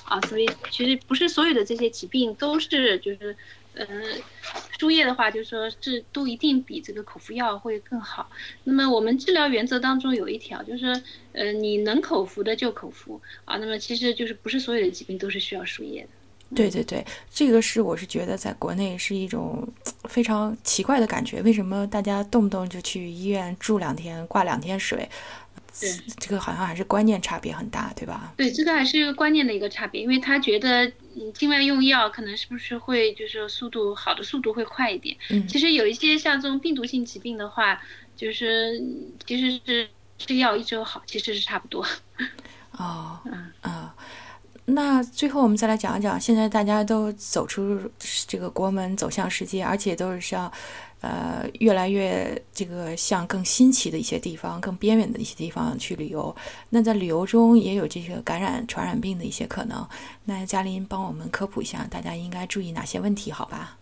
[0.05, 0.21] 啊？
[0.23, 3.37] 所以其实不是所有的这些疾病都是就是，
[3.75, 3.87] 呃，
[4.79, 8.29] 输液的话就说是都一定比这个口服药会更好。
[8.65, 13.59] 那么我们治疗原则当中有一条就是，呃，你能口服的就口服啊。
[13.59, 16.09] 那么其实就是不是所有的疾病都是需要输液的。
[16.55, 19.67] 对对对，这个是我是觉得在国内是一种
[20.05, 21.41] 非常奇怪的感觉。
[21.43, 25.09] 为什么大家动不动就去医院住两天、挂两天水？
[25.81, 28.35] 对，这个好像还是观念差别很大，对吧？
[28.37, 30.85] 对，这个还是观念的一个差别，因为他觉得
[31.17, 35.17] 嗯，境外用药可能是不是会就是速度好的速度会快一点。
[35.31, 37.81] 嗯，其实有一些像这种病毒性疾病的话，
[38.15, 38.83] 就是
[39.27, 39.89] 其实是
[40.19, 41.87] 吃药一周好，其实是差不多。
[42.73, 43.95] 哦，嗯啊。
[44.65, 47.81] 那最后我们再来讲一讲，现在大家都走出
[48.29, 50.51] 这个国门，走向世界，而且都是像，
[51.01, 56.35] 呃，越来越这个向更新奇的一些地方、更边远的一些地方去旅游。
[56.71, 59.87] 那在旅游中也有这个感染传染病的一些可能。
[60.25, 63.33] 那嘉林帮我们科普一下，大家应该注意哪些问题？
[63.33, 63.77] 好吧？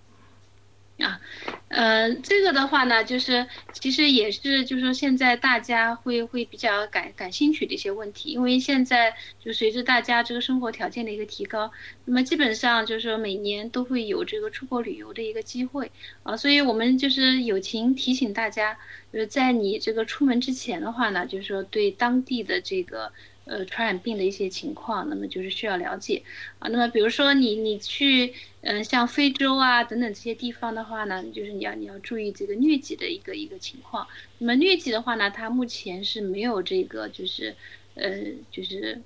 [1.00, 1.20] 啊，
[1.68, 11.72] 呃，这个的话呢，就是其实也是，就是说现在大家会会比较感感兴趣的一些问题，因为现在就随着大家这个生活条件的一个提高，
[12.04, 15.90] 那么基本上就是说每年都会有这个出国旅游的一个机会
[16.22, 18.78] 啊，所以我们就是友情提醒大家，
[19.12, 23.12] 就是在你这个出门之前的话呢，就是说对当地的这个。
[23.50, 26.22] 呃，传染病的一些情况，那么就是需要了解
[26.60, 26.68] 啊。
[26.68, 34.06] 那么比如说你你去嗯，像非洲啊等等这些地方的话呢，就是你要你要注意这个疟疾的一个一个情况。
[34.38, 37.56] 那么疟疾的话呢，它目前是没有这个就是
[37.96, 38.20] 呃
[38.52, 39.02] 就是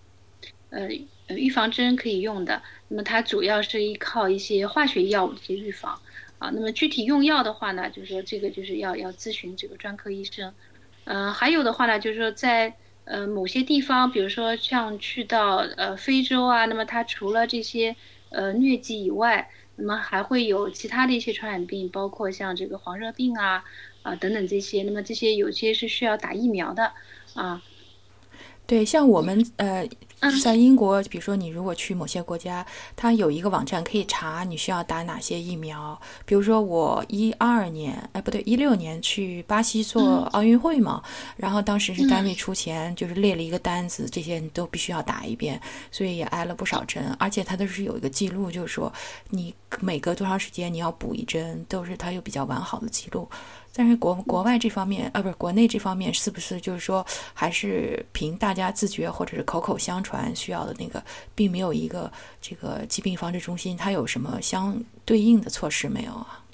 [0.69, 0.91] 呃
[1.29, 2.63] 预防针可以用的。
[2.89, 5.99] 那么它主要是依靠一些化学药物的预防
[6.39, 6.51] 啊。
[6.51, 10.53] 那么具体用药的话呢，就是说这个就是要要咨询这个专科医生。
[11.05, 12.75] 嗯，还有的话呢，就是说在
[13.05, 17.97] 呃某些地方，比如说像去到呃非洲啊，那么它除了这些
[18.31, 23.65] 呃疟疾以外，那么还会有其他的一些传染病，包括像这个黄热病啊
[24.03, 26.93] 啊等等这些，那么这些有些是需要打疫苗的
[27.35, 27.63] 啊。
[28.67, 29.87] 对，像我们呃，
[30.43, 32.65] 在英国，比如说你如果去某些国家，
[32.97, 36.01] 它有一个网站可以查你需要打哪些疫苗。
[36.25, 41.03] 比如说我一二年，哎不对，一六年去巴西做奥运会嘛，
[41.37, 48.91] 然后当时是单位出钱，就是列了一个单子，这些你都必须要打一遍，所以也挨了不少针，而且它都是有一个记录，就是说
[49.29, 53.29] 你每隔多长时间你要补一针，都是它有比较完好的记录。
[53.77, 61.03] 但是国国外这方面啊，不是国内这方面，是不是就是说还是凭大家自觉或者是口口相传需要的那个，
[61.35, 62.11] 并没有一个
[62.41, 66.45] 这个疾病防治中心它有什么相对应的措施没有啊？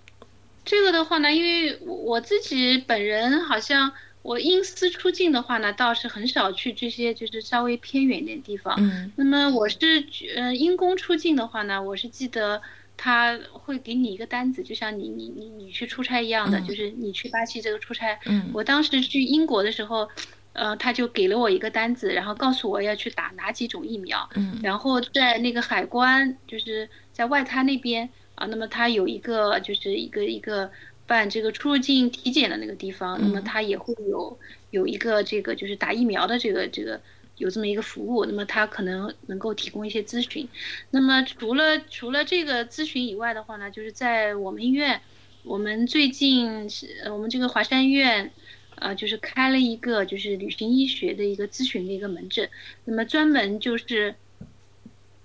[0.65, 8.75] 这个的话呢，因为我自己本人好像我因私出境的话呢，倒是很少去这些就是稍微偏远点地方。
[8.79, 9.13] 嗯。
[9.17, 10.07] 那么我是
[10.37, 12.63] 呃因公出境的话呢，我是记得。
[13.03, 18.19] 他会给你一个单子，就像你你你你去出差一样的，就是你去巴西这个出差。
[18.27, 20.07] 嗯，我当时去英国的时候，
[20.53, 24.29] 呃，他就给了我一个单子，然后告诉我要去打哪几种疫苗。
[24.35, 30.71] 嗯，然后在那个海关，就是在外滩那边啊，那么他有一个就是一个一个
[31.07, 34.39] 办这个出入境体检的那个地方，那么他也会有
[34.73, 37.01] 有一个这个就是打疫苗的这个这个。
[37.41, 40.47] 有这么一个服务，那么他可能能够提供一些咨询。
[40.91, 45.01] 那么除了除了这个咨询以外的话呢，就是在我们医院，
[45.43, 48.31] 我们最近是我们这个华山医院，
[48.75, 52.51] 呃，就是开了一个就是旅行医学的一个咨询的一个门诊。
[52.85, 54.15] 那么专门就是，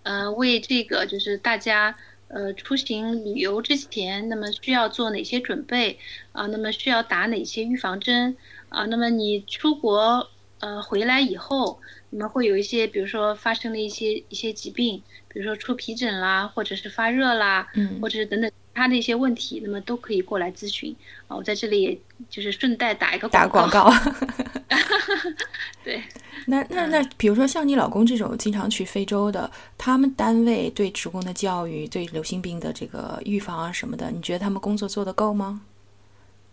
[0.04, 1.98] 呃，为这个就是大家
[2.30, 6.00] 呃出行旅游之前，那么需要做哪些准备
[6.32, 6.48] 啊？
[6.48, 8.38] 那么需要打哪些预防针
[8.70, 8.86] 啊？
[8.86, 11.82] 那么你出国呃回来以后。
[12.18, 20.96] 那么会有一些，比如说发生了一些一些疾病，比如说出皮疹啦，或者是发热啦，嗯，或者是等等其他的一些问题，那么都可以过来咨询
[21.28, 21.36] 啊。
[21.36, 22.00] 我在这里也
[22.30, 23.92] 就是顺带打一个打广告。
[25.84, 26.02] 对，
[26.48, 35.60] 那 那那，比如说像你老公这种经常去非洲的，他们单位对职工的教育、对流行病的这个预防啊什么的，你觉得他们工作做得够吗？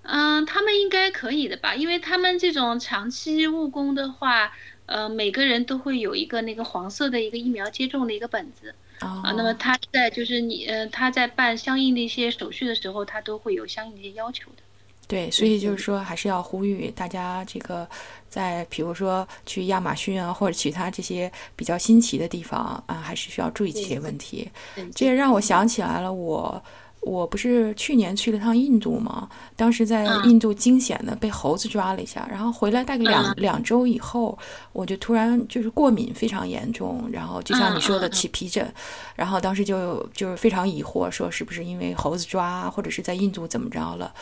[0.03, 4.53] 嗯，他们应该可以的吧，因为他们这种长期务工的话。
[4.87, 9.33] 呃，每个人都会有一个那个黄色的一个疫苗接种的一个本子啊。
[9.37, 14.63] 那么他在就是你呃他在办相应的一些手续的时候，他都会有相应的一些要求的。
[15.09, 17.89] 对，所以就是说还是要呼吁大家，这个
[18.29, 24.51] 在比如说去亚马逊啊或者其他这些比较新奇的地方啊，还是需要注意这些问题。
[24.95, 26.63] 这也让我想起来了，我。
[27.03, 29.29] 我不是去年去了趟印度嘛？
[29.57, 34.39] 当时在印度惊险的被猴子抓了一下，然后回来大概两两周以后，
[34.73, 38.73] 我就突然就是过敏非常严重，然后就像你说的起皮疹，
[39.17, 44.15] 然后当时就就是非常疑惑，说是不是因为猴子抓，或者是在印度怎么着了？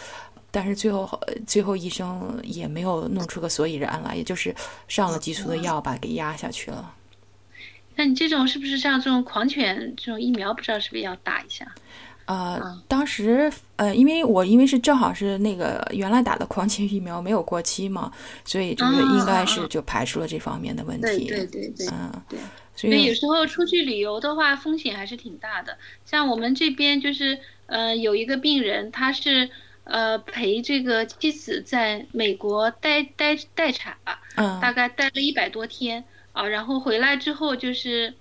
[0.50, 4.54] 但是最后最后医生也没有弄出个所以然来，也就是
[4.88, 6.94] 上了激素的药把给压下去了。
[7.94, 11.70] 那你这种是不是像这种狂犬这种疫苗，不知道是不是要打一下？
[12.30, 18.12] 呃，当时呃，因为我因为是正好是那个原来打的狂犬疫苗没有过期嘛，
[18.44, 21.26] 所以就是应该是就排除了这方面的问题。
[21.26, 22.38] 对对对对，嗯，对。
[22.76, 25.76] 所以有时候出去旅游的话，风险还是挺大的。
[26.06, 29.50] 像我们这边就是呃，有一个病人，他是
[29.82, 38.14] 呃陪这个妻子在美国待待待产吧，嗯，大概待了一百多天啊，然后回来之后就是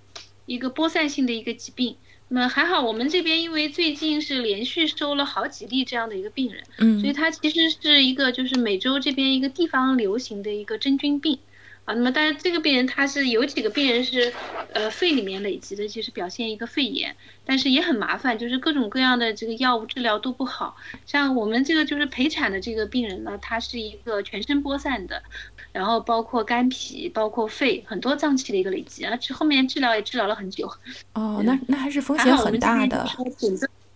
[0.46, 1.96] 一个播散性的一个疾病。
[2.32, 11.40] 那还好，我们这边因为最近是连续收了好几例这样的一个病人，嗯，所以它其实是一个就是美洲这边一个地方流行的一个真菌病。
[11.86, 14.32] 啊，那么但是这个病人他是有几个病人是，
[14.74, 17.16] 呃，肺里面累积的，就是表现一个肺炎，
[17.46, 20.76] 但是也很麻烦，就是各种各样的这个药物治疗都不好。
[21.06, 25.22] 像我们这个就是陪产的这个病人呢，他是一个全身播散的，
[25.72, 30.70] 然后包括肝脾、包括肺很多脏器的一个累积，而且后面治疗也治疗了很久。
[31.14, 33.06] 哦， 那那还是风险很大的。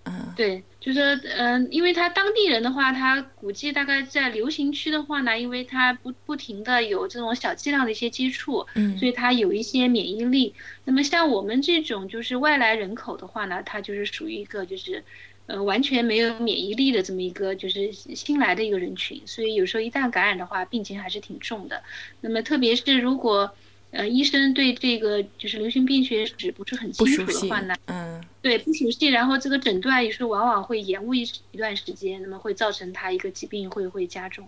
[0.06, 10.55] 嗯，对，就是嗯，因为他当地人的话，他估计大概在流行区的话呢，因为他不不停的有这种小剂量的一些接触，嗯，所以他有一些免疫力。
[10.84, 15.03] 那么像我们这种就是外来人口的话呢，他就是属于一个就是，
[15.47, 21.82] 呃，完全没有免疫力的这么一个就是新来的一个人群，所以有时候一旦感染的话，病情还是挺重的。
[22.20, 23.55] 那么特别是如果。
[23.95, 31.22] 呃医生对这个就是流行病学史不是很清楚的话呢，嗯，对不熟悉，然后这个诊断也是往往会延误一
[31.53, 34.47] 一段时间，那么会造成他一个疾病会会加重。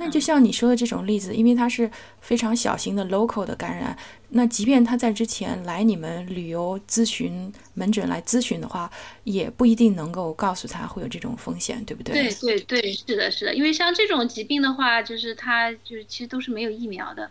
[0.00, 8.88] 那就像你说的这种例子，因为它是非常小型的 local 的感染，那即便他在之前来你们旅游咨询门诊来咨询的话，
[9.24, 12.14] 也不一定能够告诉他会有这种风险，对不对？
[12.14, 17.28] 对对对，是的，是的，因为像这种疾病的话，就是它就是其实都是没有疫苗的，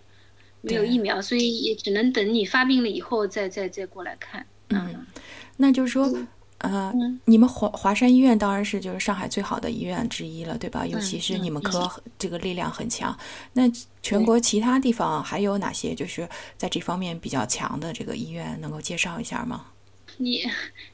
[0.68, 4.46] 没有疫苗，所以也只能等你发病了以后再再再过来看。
[4.70, 5.06] 嗯，
[5.56, 6.12] 那就是说。
[6.60, 6.92] 呃，
[7.26, 10.88] 你们华华山医院当然是就是上海最好的医院之一了，对吧？
[10.88, 11.88] 尤其是你们科
[12.18, 13.16] 这个力量很强。
[13.54, 19.68] 那全国其他地方还有哪些就是在这方面比较强的这个医院，能够介绍一下吗？
[20.18, 20.44] 你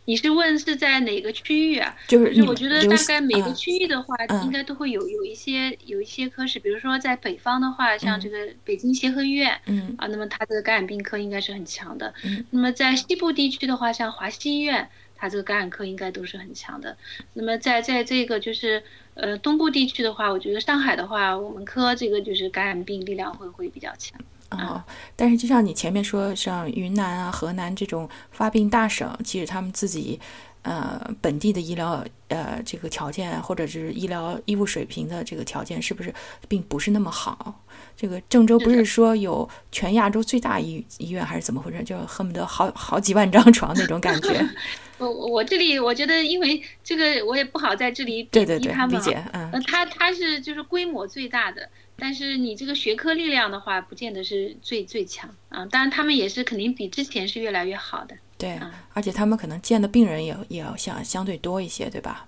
[0.06, 1.96] 你是问是在哪个区域啊？
[2.08, 12.14] 就是我觉得大概每个区域的话，应该都会有有一些有一些科室，比如说在北方的话，像这个北京协和医院，嗯啊，那么它这个感染病科应该是很强的。
[12.52, 14.90] 那么在西部地区的话，像华西医院。
[15.16, 16.98] 它这个感染科应该都是很强的。
[17.32, 24.20] 那么在在这个就是呃东部地区的话，我觉得上海的话，我们科这个就是感染病力量会会比较强。
[24.60, 24.84] 哦，
[25.16, 30.20] 但是就像你前面说，像云南啊、河南这种发病大省，其实他们自己
[30.64, 36.14] 呃本地的医疗呃这个条件或者是医疗医务水平的这个条件，是不是
[36.48, 37.62] 并不是那么好？
[37.96, 41.84] 这个郑州不是说有全亚洲最大医医院还是怎么回事？
[41.84, 44.44] 就恨不得好 好几万张床那种感觉。
[45.00, 48.98] 我我这里我觉得，因为这个我也不好在这里贬低他们。
[48.98, 49.52] 理解，嗯。
[49.68, 51.68] 他他是就是规模最大的，
[51.98, 55.66] 但是你这个学科力量的话，不见得是最最强啊。
[55.68, 58.16] 当然他们也是肯定比之前是越来越好的。
[58.38, 58.60] 对，
[58.94, 62.28] 而且他们可能见的病人也也要相相对多一些，对吧？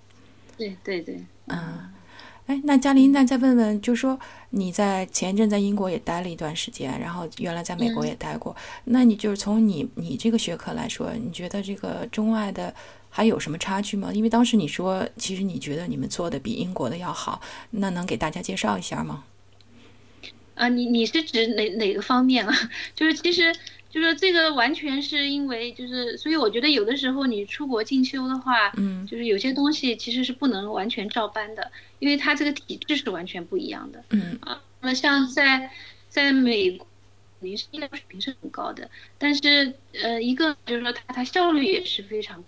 [0.57, 1.91] 对对对，嗯。
[2.45, 4.19] 哎，那嘉玲，那再问问，就是说
[4.51, 12.71] 你在前一阵在英国也待了一段时间，然后原来在美国也待过，那你就是从你你这个学科来说，你觉得这个中外的
[13.09, 14.11] 还有什么差距吗？
[14.13, 17.41] 因为当时你说，其实你觉得你们做的比英国的要好，
[17.71, 19.23] 那能给大家介绍一下吗？
[20.55, 22.53] 啊，你你是指哪哪个方面啊？
[22.95, 23.53] 就是其实。
[23.95, 35.71] 就是这个完全是因为，就是所以我觉得有的时候你出国进修的话，嗯，就是有些东西其实是不能完全照搬的，因为它这个体制是完全不一样的，嗯啊，那么像在
[36.09, 36.85] 在美国，
[37.39, 42.43] 肯定是医疗水平是很高的，但是呃，一个就是说它它效率也是非常，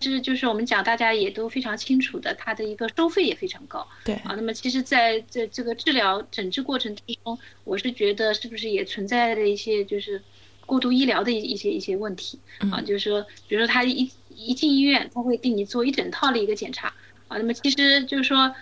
[0.00, 10.22] 是就是我们讲大家也都非常清楚的，它的一个收费也非常高，对啊，那么其实在这这个治疗诊治过程之中，我是觉得是不是也存在的一些就是。
[10.68, 12.38] 过度医疗的一一些一些问题
[12.70, 16.88] 啊，就是说，比如说他一一进医院，他会给你做一整套的一个检查
[17.28, 18.54] 啊，那么其实就是说，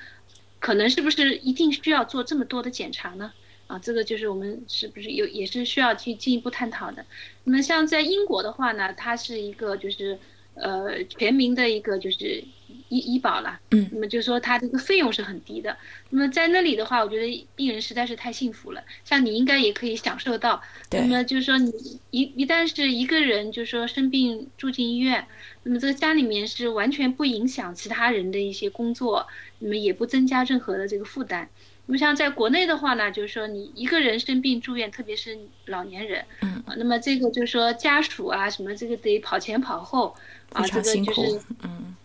[0.61, 3.33] 可能是不是一定需要做这么多的检查呢？
[3.67, 7.05] 啊，这个就是我们是不是有也是需要去进一步探讨的。
[7.43, 10.17] 那么像在英国的话呢，它是一个就是
[10.57, 12.45] 呃全民的一个就是。
[12.89, 15.77] 医医保了，嗯，那么就是说它这个费用是很低的。
[16.11, 18.85] 那么在那里的话，我觉得病人实在是太幸福了。
[19.05, 20.63] 像你应该也可以享受到。
[20.89, 21.01] 对。
[21.01, 21.73] 那么就是说，你
[22.13, 25.27] 一一旦是一个人，就是说生病住进医院，
[25.65, 29.27] 那么这个家里面是完全不影响其他人的一些工作，
[29.59, 31.49] 那么也不增加任何的这个负担。
[31.87, 35.37] 那么像在国内的话呢，就是说你一个人生病住院，特别是
[35.67, 40.17] 老年人，嗯，那么这个就是说家属啊什么这个得跑前跑后，
[40.53, 41.97] 啊，这个就是，嗯。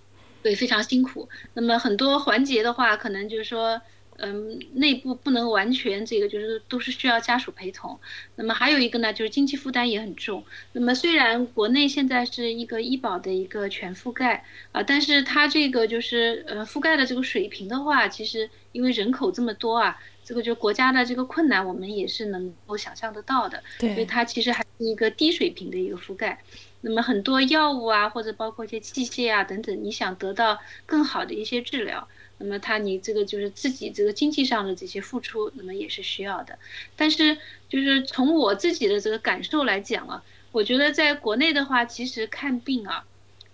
[0.44, 1.30] 对，非常辛苦。
[1.54, 3.80] 那么很多环节的话，可能就是说，
[4.18, 8.00] 嗯，内部不能完全这个，就是都是需要家属陪同。
[8.38, 10.44] 那么还有一个呢，就是经济负担也很重。
[10.74, 23.62] 那么虽然国内现在是一个医保的一个全覆盖啊，但是它这个就是呃覆盖的这个水平的话，其实因为人口这么多啊，这个就国家的这个困难，我们也是能够想象得到的。
[23.78, 26.42] 对，所以它其实还是一个低水平的一个覆盖。
[26.82, 32.08] 那么很多药物啊，或者包括一些器械啊等等，你想得到更好的一些治疗，
[32.40, 36.58] 那么他你这个就是自己这个经济上的这些付出，那么也是需要的。
[36.96, 37.38] 但是
[37.70, 43.06] 就是从我自己的这个感受来讲啊，我觉得在国内的话，其实看病啊，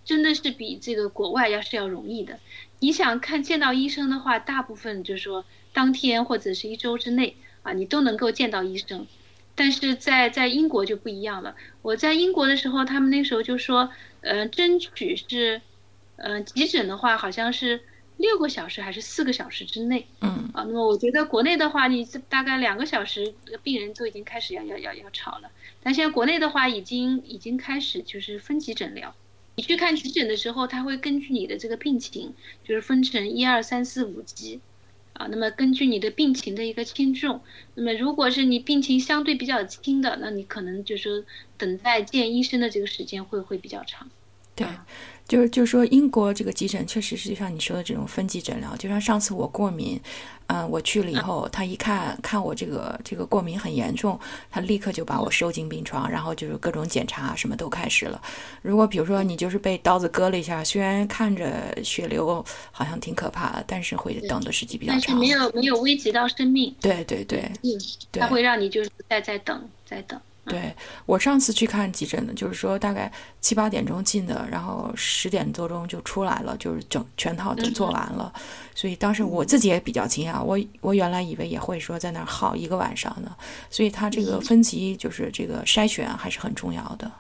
[0.06, 2.40] 真的是比这个国外要是要容易的。
[2.80, 9.06] 你想看见到医生的话，大部分就是说当天或者是一周之内啊，你都能够见到医生。
[9.58, 11.56] 但是在在英国就不一样了。
[11.82, 13.90] 我在英国的时候，他们那时候就说，
[14.22, 15.60] 呃，争取是，
[16.18, 17.82] 呃，急诊的话好像是
[18.18, 20.06] 六个小时还是四个小时之内。
[20.22, 20.52] 嗯。
[20.54, 23.34] 啊，那么我觉得国内的话，你大概两个小时，
[23.64, 25.50] 病人都已经开始要要要要吵了。
[25.82, 29.16] 但现在国内的话，已经已经开始就是分级诊疗。
[29.56, 34.62] 你去看急诊的时候，他会根据你的这个病情，就是分成一二三四五级。
[35.18, 37.42] 啊，那么根据你的病情的一个轻重，
[37.74, 41.26] 那么如果是你病情相对比较轻的，那你可能就是
[41.58, 44.12] 等待见医生的这个时间会会比较长。
[44.58, 44.68] 对，
[45.28, 48.76] 就是就是说，英国这个急诊确实是就像你说的这种分级诊疗。
[48.76, 50.02] 就像上次我过敏，
[50.48, 58.20] 嗯，我去了以后，他一看看我这个这个过敏很严重，他立刻就把我收进病床，然后就是各种检查什么都开始了。
[58.64, 65.02] 如果比如说你就是被刀子割了一下，虽然看着血流好像挺可怕的，但是会等的时间比较长。
[65.06, 66.74] 但是没有没有危及到生命。
[66.82, 67.70] 对对对，嗯，
[68.14, 70.20] 他会让你就是再再等再等。
[70.48, 70.74] 对
[71.06, 78.32] 我上次去看急诊的，就是说大概七八点钟进的，然后十点多钟就出来了，就是整全套都做完了。
[78.74, 83.36] 所以当时我自己也比较惊讶，我我原来以为也会说在那儿耗一个晚上呢。
[83.70, 87.12] 所以他这个分级就是这个筛选还是很重要的。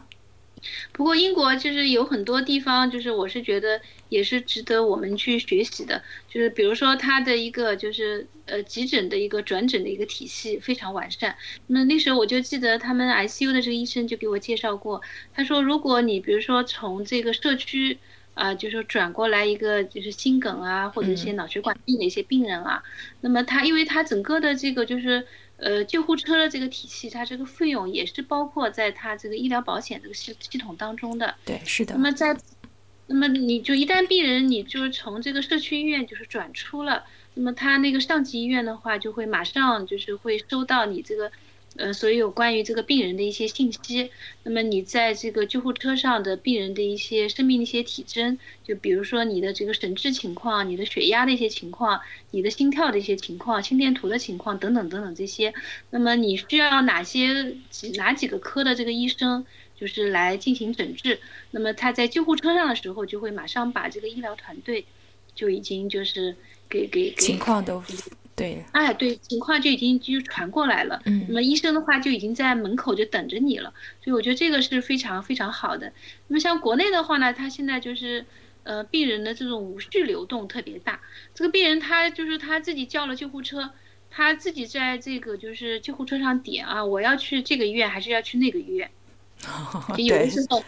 [0.92, 3.80] 不过英国就是有很多地方，就是我是觉得
[4.10, 6.02] 也是值得我们去学习的。
[6.28, 11.36] 就是比如说它的一个就是呃急诊的一个转诊的一个体系非常完善。
[11.68, 15.02] 那那时候我就记得他们 ICU 的这个医生就给我介绍过，
[15.34, 17.98] 他说如果你比如说从这个社区
[18.34, 22.84] 啊，就是说转过来一个就是心梗啊或者一些脑血管病的一些病人啊，
[23.22, 25.26] 那么他因为他整个的这个就是。
[25.58, 31.36] 呃，救护车的这个体系，它这个费用也是包括在它这个医疗保险这个系系统当中的。
[31.46, 31.96] 对，是的。
[31.96, 32.38] 那么在，
[33.08, 37.04] 那么你就一旦病人你就是从这个社区医院就是转出了，
[37.34, 41.32] 那么他那个上级医院的话就会马上就是会收到你这个。
[41.78, 44.10] 呃，所有关于这个病人的一些信息，
[44.44, 52.02] 那么你在这个救护车上的病人的一些生命的一些体征，就比如说你的这个神志情况、你的血压的一些情况、
[52.32, 55.54] 你的心跳的一些情况、心电图的情况等等等等这些，
[55.92, 59.46] 那么你需要哪些几哪几个科的这个医生
[59.80, 61.20] 就是来进行诊治，
[61.52, 64.86] 那么他在救护车上的时候就会马上把这个医疗团队
[65.36, 66.36] 就已经就是
[66.68, 67.84] 给给情况都。
[68.38, 71.02] 对，哎，对，情况就已经就传过来了。
[71.06, 73.74] 嗯，那么医生的话就已经在门口就等着你了，
[74.04, 75.92] 所以我觉得这个是非常非常好的。
[76.28, 78.28] 那么像国内的话呢，他现在就是，
[78.62, 81.02] 呃，病人的这种无序流动特别大。
[81.34, 83.72] 这个病人他就是他自己叫了救护车，
[84.12, 88.92] 他自己在这个就是救护车上点啊，我要去这个医院还是要去那个医院？
[89.98, 90.64] 有的时候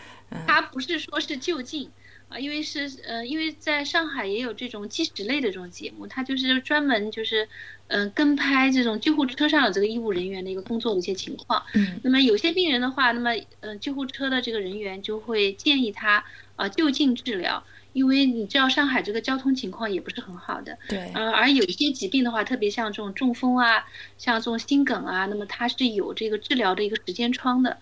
[0.47, 1.91] 他不是说是就近。
[2.29, 7.49] 啊，因为是呃，因为在上海也有这种纪实类的这种节目，它就是专门就是，
[7.87, 11.63] 嗯，跟拍这种救护车上的这个医务人员的一个工作的一些情况。
[11.73, 11.99] 嗯。
[12.03, 16.23] 那么有些病人的话，那么呃，救护车的这个人员就会建议他
[16.55, 17.63] 啊就近治疗，
[17.93, 20.77] 因为你知道上海这个交通情况也不是很好的。
[20.87, 21.11] 对。
[21.15, 23.87] 呃，而有一些疾病的话，特别像这种中风啊，
[24.19, 27.77] 像这种心梗啊，那么它是有这个治疗的一个时间窗的。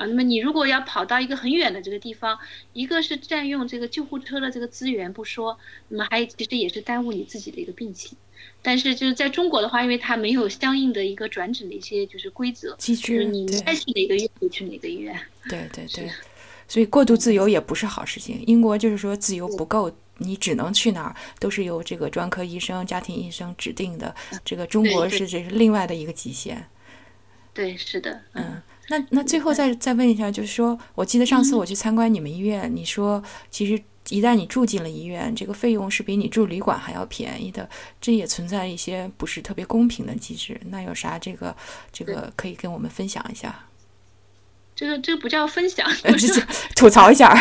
[0.00, 2.38] 啊，那么你如果要跑到一个很远的这个地方，
[2.72, 8.16] 一个是占用这个救护车的这个资源不说，那么还其实也是耽误你自己的一个病情。
[8.62, 15.20] 但是就是在中国的话，因为它没有相应的一个转诊的一些就是规则机制，你该去哪个医院就去哪个医院。
[15.50, 16.10] 对对对，
[16.66, 18.42] 所以过度自由也不是好事情。
[18.46, 24.14] 英国就是说自由不够，你只能去哪儿都是由这个专科医生、家庭医生指定的。
[24.42, 26.66] 这个中国是这是另外的一个极限。
[27.52, 28.62] 对，是的，嗯。
[28.90, 37.70] 那那最后再再问一下，就是说，我记得上次我去参观你们医院，你说其实一旦你住进了医院，这个费用是比你住旅馆还要便宜的，
[38.00, 40.60] 这也存在一些不是特别公平的机制。
[40.70, 41.56] 那有啥这个
[41.92, 43.66] 这个可以跟我们分享一下？
[44.74, 45.88] 这个这个不叫分享，
[46.74, 47.32] 吐槽一下，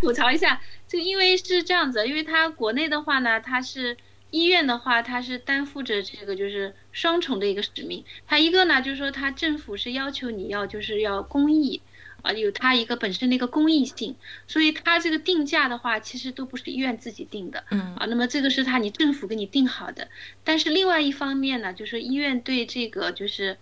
[0.00, 0.60] 吐槽一下。
[0.88, 3.96] 这个因为是这样子，因为它国内的话呢，它是。
[4.32, 8.04] 医院的话，它是担负着这个就是双重的一个使命。
[8.26, 11.80] 它一个呢，就是说它政府是要求你要就是要公益，
[12.22, 14.16] 啊，有它一个本身的一个公益性，
[14.48, 20.08] 所以它这个定价的话，其实都不是医院自己定的，嗯，啊，那么这个是它你政府给你定好的。
[20.42, 23.56] 但是另外一方面呢，就是医院对这个就是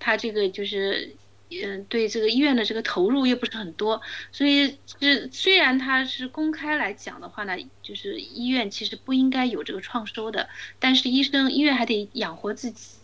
[0.00, 1.14] 它这个就是。
[1.50, 4.00] 嗯，对这个医院的这个投入又不是很多，
[4.32, 12.96] 所以是虽然它是公开来讲的话呢，就是医院其实不应该有这个创收的，但是医生医院还得养活自己，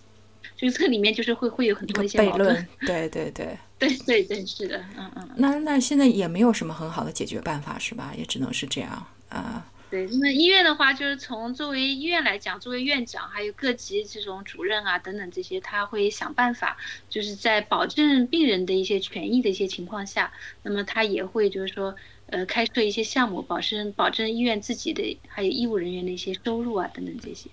[0.56, 2.66] 所以这里面就是会会有很多一些矛盾。
[2.80, 5.30] 对对对对对对，是的，嗯嗯。
[5.36, 8.12] 那那现在也没有什么很好的解决办法是吧？
[8.16, 9.64] 也只能是这样啊。
[9.90, 16.78] 对，那么医院的话，就是从作为医院来讲，作为院长，还有各级这种主任啊等等这些，他会想办法，
[17.08, 20.32] 就是在保证病人的一些权益的一些情况下，
[20.62, 27.50] 那么他也会就是说，呃，开设一些项目，保证保证医院自己的还有医务人员的一些收入啊等等这些。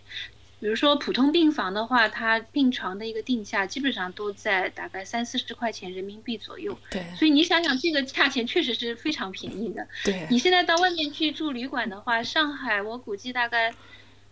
[0.59, 6.77] 比如说普通病房的话，它病床的一个定价基本上都在大概三四十块钱人民币左右。
[6.89, 7.05] 对。
[7.15, 9.87] 所以你想想，这个价钱确实是非常便宜的。
[10.03, 10.25] 对。
[10.31, 13.71] 你现在到外面去住旅馆的话，上海我估计大概，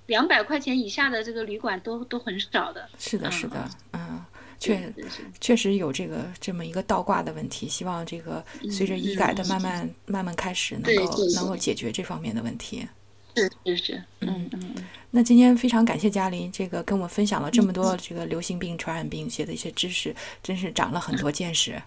[0.07, 2.89] 两百块钱以下的这个旅馆都都很少的。
[2.97, 4.25] 是的，嗯是的，嗯，
[4.59, 4.93] 确
[5.39, 12.87] 确实有这个这么一个倒挂的问题，希望这个随着医改的慢慢慢慢开始，能够能够解决这方面的问题。
[13.35, 14.75] 是是是，嗯嗯嗯，
[15.11, 21.81] 那今天非常感谢嘉玲，这个跟我分享了这么多这个流行病、传染病些的一些知识，真是长了很多见识。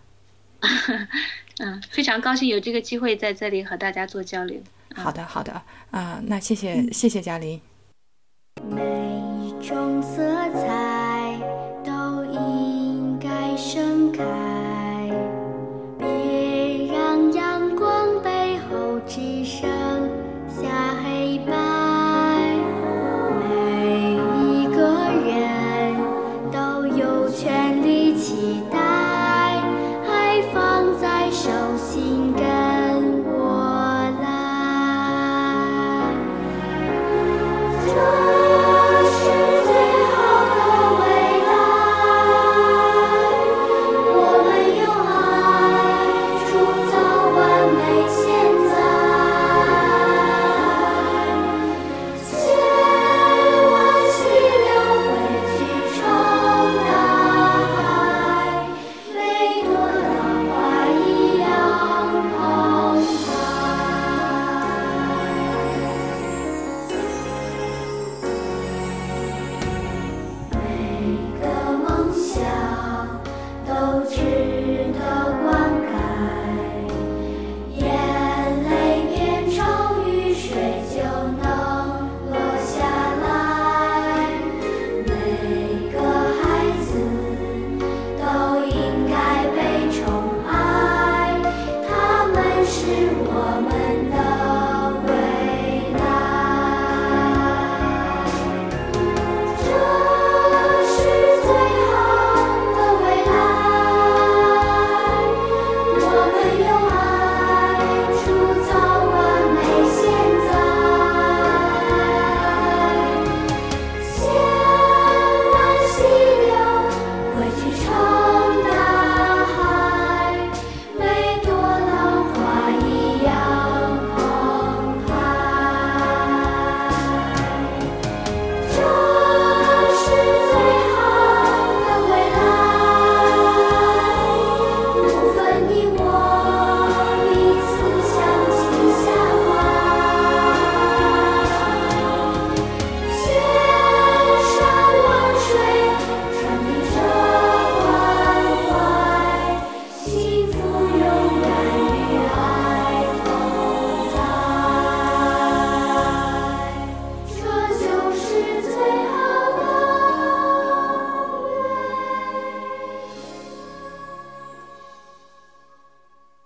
[1.58, 4.60] 嗯，非常高兴有这个机会在这里和大家做交流。
[4.94, 7.60] 好的，好的，啊、那谢谢谢谢嘉玲。
[8.68, 10.18] 每一种色
[10.52, 11.38] 彩
[11.84, 14.47] 都应该盛开。